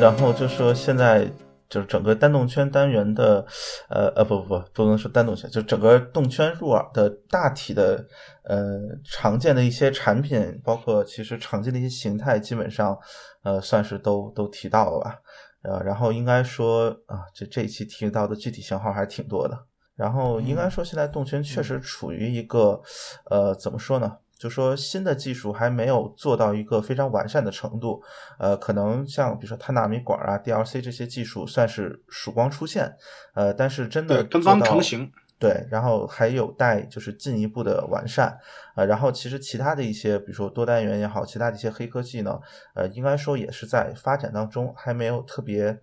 [0.00, 1.28] 然后就说现在
[1.68, 3.44] 就是整个单动圈单元的，
[3.90, 8.06] 呃呃不不不不能说单动圈，就整个动圈入耳的大体的
[8.44, 12.98] 呃常见的一些产品，包括其实常见的一些形态，基本上
[13.42, 15.16] 呃算是都都提到了吧。
[15.62, 19.58] 呃，然后应该说啊，这这一期提到的具体型号还挺多的。
[19.96, 22.80] 然后应该说，现在动圈确实处于一个，
[23.28, 24.16] 呃，怎么说呢？
[24.38, 28.00] 就说新的技术还没有做到一个非常完善的程度，
[28.38, 32.96] 呃，可能像比如说碳纳米管啊、DLC 这些技术算是曙光出现，
[33.34, 35.10] 呃，但是真的，刚刚成型。
[35.40, 38.36] 对，然后还有待就是进一步的完善，
[38.74, 42.40] 呃，然后其实其他的一些，比如说多单元也好，其他的一些黑科技呢，
[42.74, 45.78] 呃，应该说也是在发展当中，还没有特别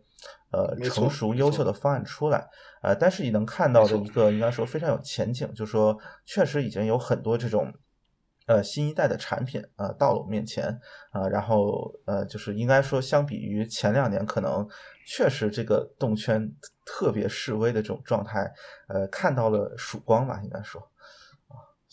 [0.51, 2.45] 呃成熟优秀的方案出来，
[2.81, 7.73] 呃，但是你能看到的一个应该说非常有前景，就说确实已经有很多这种。
[8.45, 10.67] 呃，新一代的产品呃到了我面前
[11.11, 14.67] 啊、然后呃，就是应该说，相比于前两年，可能
[15.07, 16.49] 确实这个动圈
[16.85, 18.51] 特别示威的这种状态，
[18.87, 20.81] 呃，看到了曙光吧，应该说，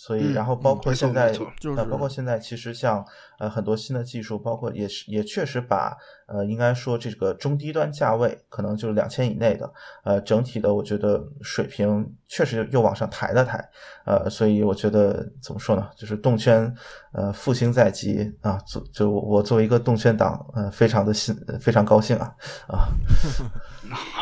[0.04, 1.32] 所以嗯然后包括现在
[1.76, 3.04] 呃，包括现在其实像
[3.38, 5.96] 呃很多新的技术，包括也是也确实把
[6.26, 9.72] 呃应该说这个中低端价位，可能就是两千以内的，
[10.02, 13.64] 呃整体的我觉得水平确实又往上抬了抬，
[14.04, 16.74] 呃，所以我觉得怎么说呢，就是动圈
[17.12, 22.34] 呃复兴在即啊，作就我作为一个动圈党，呃非常的心非常高兴啊
[22.66, 22.88] 啊，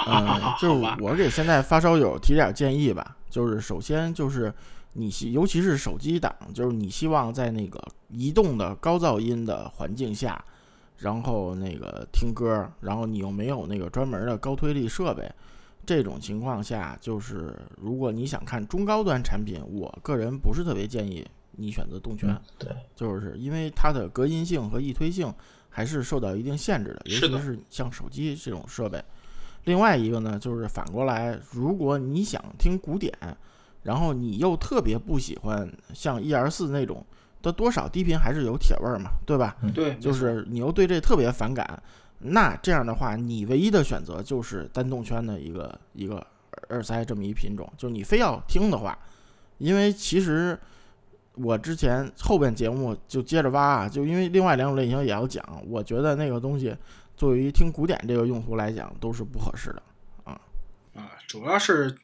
[0.06, 4.52] 嗯，就是 我给现在发烧友提点建议吧，就是首先就是
[4.92, 10.44] 你希，尤其是手机党，就是你希望在那个移动的高噪音的环境下，
[10.98, 15.30] 然后那个听歌，然后你又没有那个专门的高推力设备，
[15.86, 22.28] 这种情况下，就是如果你想看中高端产品，我个人不是特别建议你选择动圈。
[22.30, 25.32] 嗯对，就是因为它的隔音性和易推性
[25.68, 29.00] 还是受到一定限制的，尤其是像手机这种设备。
[29.64, 33.12] 另外一个呢，就是反过来，如果你想听古典，
[33.82, 37.04] 然后你又特别不喜欢像 E R 四那种，
[37.42, 39.56] 它多少低频还是有铁味儿嘛，对吧？
[39.74, 41.82] 对，就是你又对这特别反感，
[42.18, 46.24] 那这样的话，你唯一的选择就是单动圈的一个一个
[46.68, 47.66] 耳塞这么一品种。
[47.78, 48.98] 就是你非要听的话，
[49.56, 50.58] 因为其实
[51.34, 56.76] 我之前后边节目就接着挖啊，就因为另外两种类型也要讲，我觉得那个东西
[57.16, 59.82] 作为听古典这个用途来讲都是不合适的
[60.24, 60.38] 啊。
[60.94, 61.96] 啊，主要是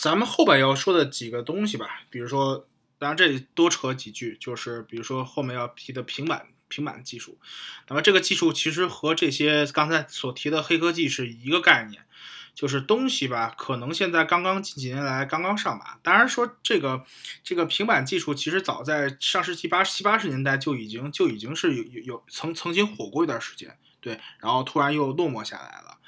[0.00, 2.66] 咱们后边要说的几个东西吧，比如说，
[2.98, 7.38] 当然这里多扯几句，就是比如说后面要提的平板平板技术，
[7.88, 12.02] 那么这个技术其实和这些刚才所提的黑科技是一个概念。
[12.54, 15.98] 就是东西吧，可能现在刚刚近几年来刚刚上马。
[16.04, 17.04] 当然说这个
[17.42, 25.98] 这个平板技术，其实早在上世纪八七八十年代就已经就已经是有有有曾曾经火过一段时间，对，然后突然又落寞下来了。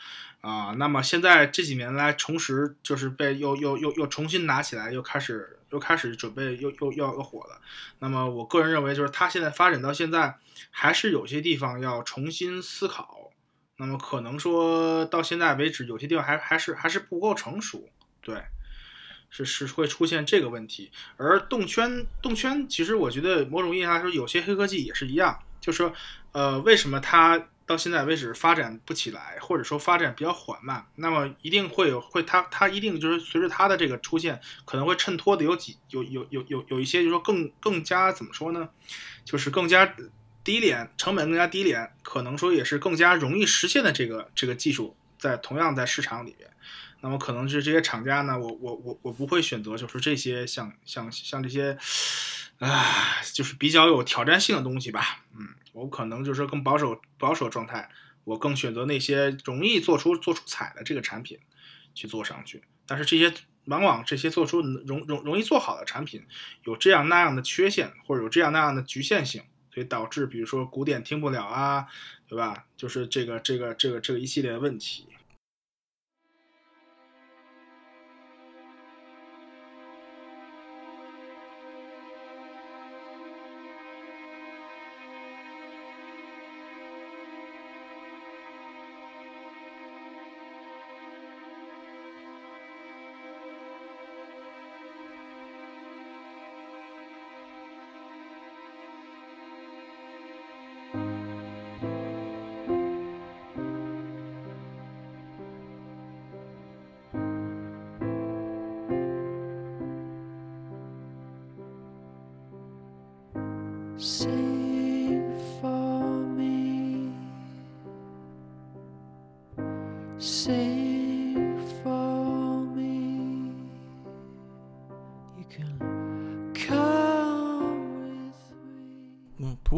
[0.41, 7.61] 啊，那么现在这几年来重拾，就是被又又又又重新拿起来，又开始又开始准备又又要要火了。
[7.99, 10.37] 那么我个人认为，就是它现在发展到现在，
[10.70, 13.32] 还是有些地方要重新思考。
[13.78, 17.89] 那么可能说到现在为止，有些地方还还是还是不够成熟，
[18.22, 18.41] 对，
[19.28, 20.91] 是是会出现这个问题。
[21.16, 25.93] 而动圈动圈，其实我觉得某种意义上说，有些黑科技也是一样，就是说，
[26.32, 30.86] 呃，为什么它到现在为止发展不起来，或者说发展比较缓慢？
[30.94, 38.68] 那么一定会有会它它一定就是随着它的这个出现，可能会衬托的有几有有有有有一些，就是说更更加怎么说呢？
[39.24, 39.94] 就是更加
[40.44, 46.48] 低廉，成本更加低廉，可能说也是更加容易实现的这个这个技术，在同样在市场里边。
[47.00, 51.76] 那么可能是这些厂家呢，我我我我不会选择就是这些像像像这些，
[52.58, 55.24] 啊，就是比较有挑战性的东西吧。
[55.36, 57.90] 嗯，我可能就是更保守保守状态，
[58.24, 61.38] 我更选择那些容易做出做出彩的这个产品
[61.94, 62.62] 去做上去。
[62.86, 63.30] 但是这些
[63.66, 66.24] 往往这些做出容容容易做好的产品，
[66.64, 71.86] 有这样那样的缺陷，或者有这样那样的局限性，所以导致比如说古典听不了啊，
[72.26, 72.64] 对吧？
[72.74, 75.06] 就是这个这个这个这个一系列的问题。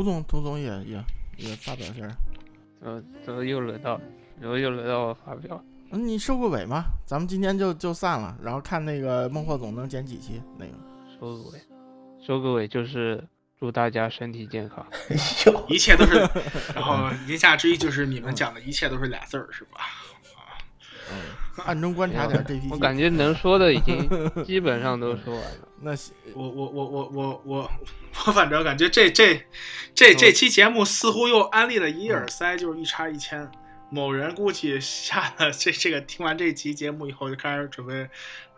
[0.09, 1.05] 总，涂总也也
[1.37, 2.09] 也发表一下。
[2.81, 4.01] 怎么怎么又轮到，
[4.41, 5.63] 然后又轮到我发表？
[5.91, 10.73] 嗯，你收个尾嘛，咱们今天就就散了，然后看那个孟获总能剪几期那个。
[11.19, 11.59] 收个尾，
[12.25, 13.23] 收个尾就是
[13.59, 14.87] 祝大家身体健康。
[15.69, 16.19] 一切都是，
[16.75, 19.81] 然后言下之意就是你们讲的一切都是俩字儿，是吧？
[21.67, 22.69] 暗中观察点 GPT。
[22.71, 24.09] 我感觉能说的已经
[24.45, 25.69] 基本上都说完了。
[25.81, 27.71] 那行我我我我我我
[28.27, 29.41] 我反正感觉这这
[29.95, 33.51] 这这期节目似乎又安利了一耳塞，就是一叉一千。
[33.91, 38.07] 某人估计下了这这个听完这期节目以后，就开始准备，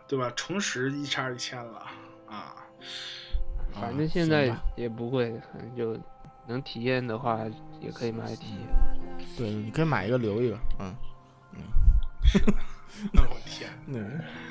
[0.07, 0.29] 对吧？
[0.35, 1.85] 重拾一叉一千了
[2.27, 2.53] 啊！
[3.73, 5.97] 反正现在也不贵，反正就
[6.47, 7.39] 能体验的话
[7.79, 8.67] 也可以买体验。
[9.37, 10.93] 对，你可以买一个留一个，嗯
[12.33, 12.70] 那
[13.13, 13.99] 我天，那，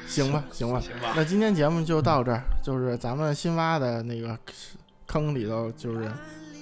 [0.06, 0.80] 行吧，行吧。
[0.80, 4.38] 行吧那今天节目就到这儿，就是咱们新挖的那个
[5.06, 6.10] 坑里头，就是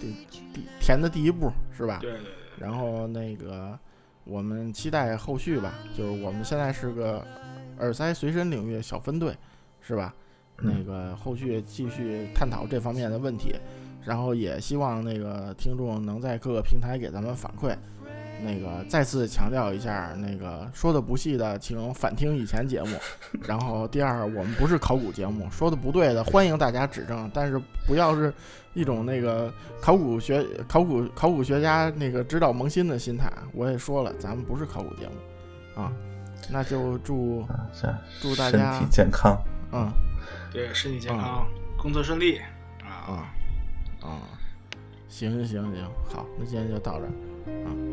[0.00, 0.14] 第
[0.52, 1.98] 第填的第一步，是吧？
[2.00, 3.78] 对对对，然后那个
[4.24, 7.24] 我们期待后续吧，就是我们现在是个
[7.78, 9.36] 耳塞随身领域小分队，
[9.80, 10.14] 是吧？
[10.60, 13.54] 那嗯个后续继续探讨这方面的问题，
[14.04, 17.76] 然后也希望那个听众能在各个平台给咱们反馈。
[18.42, 22.96] 那个再次强调一下，那个说的不细的，请反听以前节目。
[23.46, 28.32] 然后第二，我们不是考古节目，说的不对的，欢迎大家指正，但是不要是
[28.74, 33.30] 一种那个考古学、考古考古学家那个指导萌新的心态。
[33.52, 35.92] 我也说了，咱们不是考古节目啊。
[36.50, 37.44] 那就祝
[38.20, 39.36] 祝大家身体健康。
[39.72, 39.90] 嗯
[40.50, 42.38] 对身体健康，工作顺利
[42.82, 42.88] 啊！
[42.88, 43.10] 啊
[44.00, 44.22] 啊，
[45.08, 47.12] 行行行行，好，那今天就到这儿
[47.66, 47.87] 啊。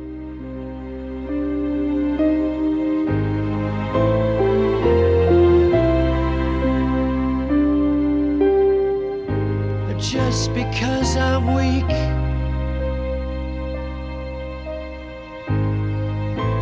[10.36, 11.90] Just because I'm weak.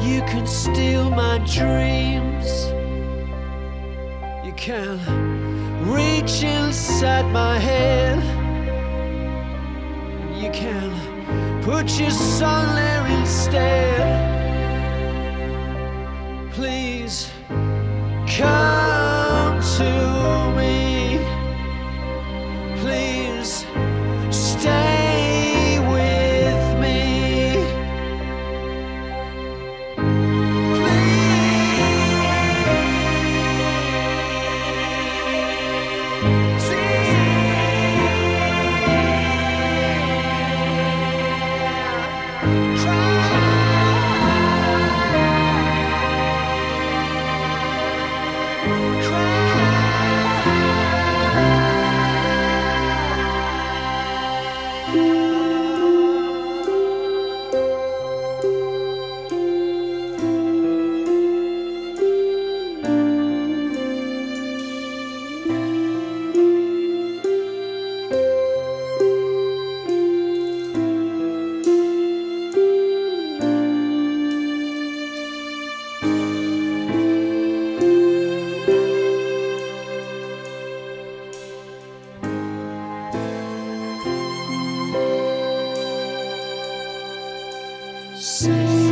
[0.07, 2.47] You can steal my dreams.
[4.45, 4.99] You can
[5.91, 8.19] reach inside my head.
[10.41, 14.32] You can put your son there instead.
[18.37, 20.12] come to
[88.15, 88.82] Say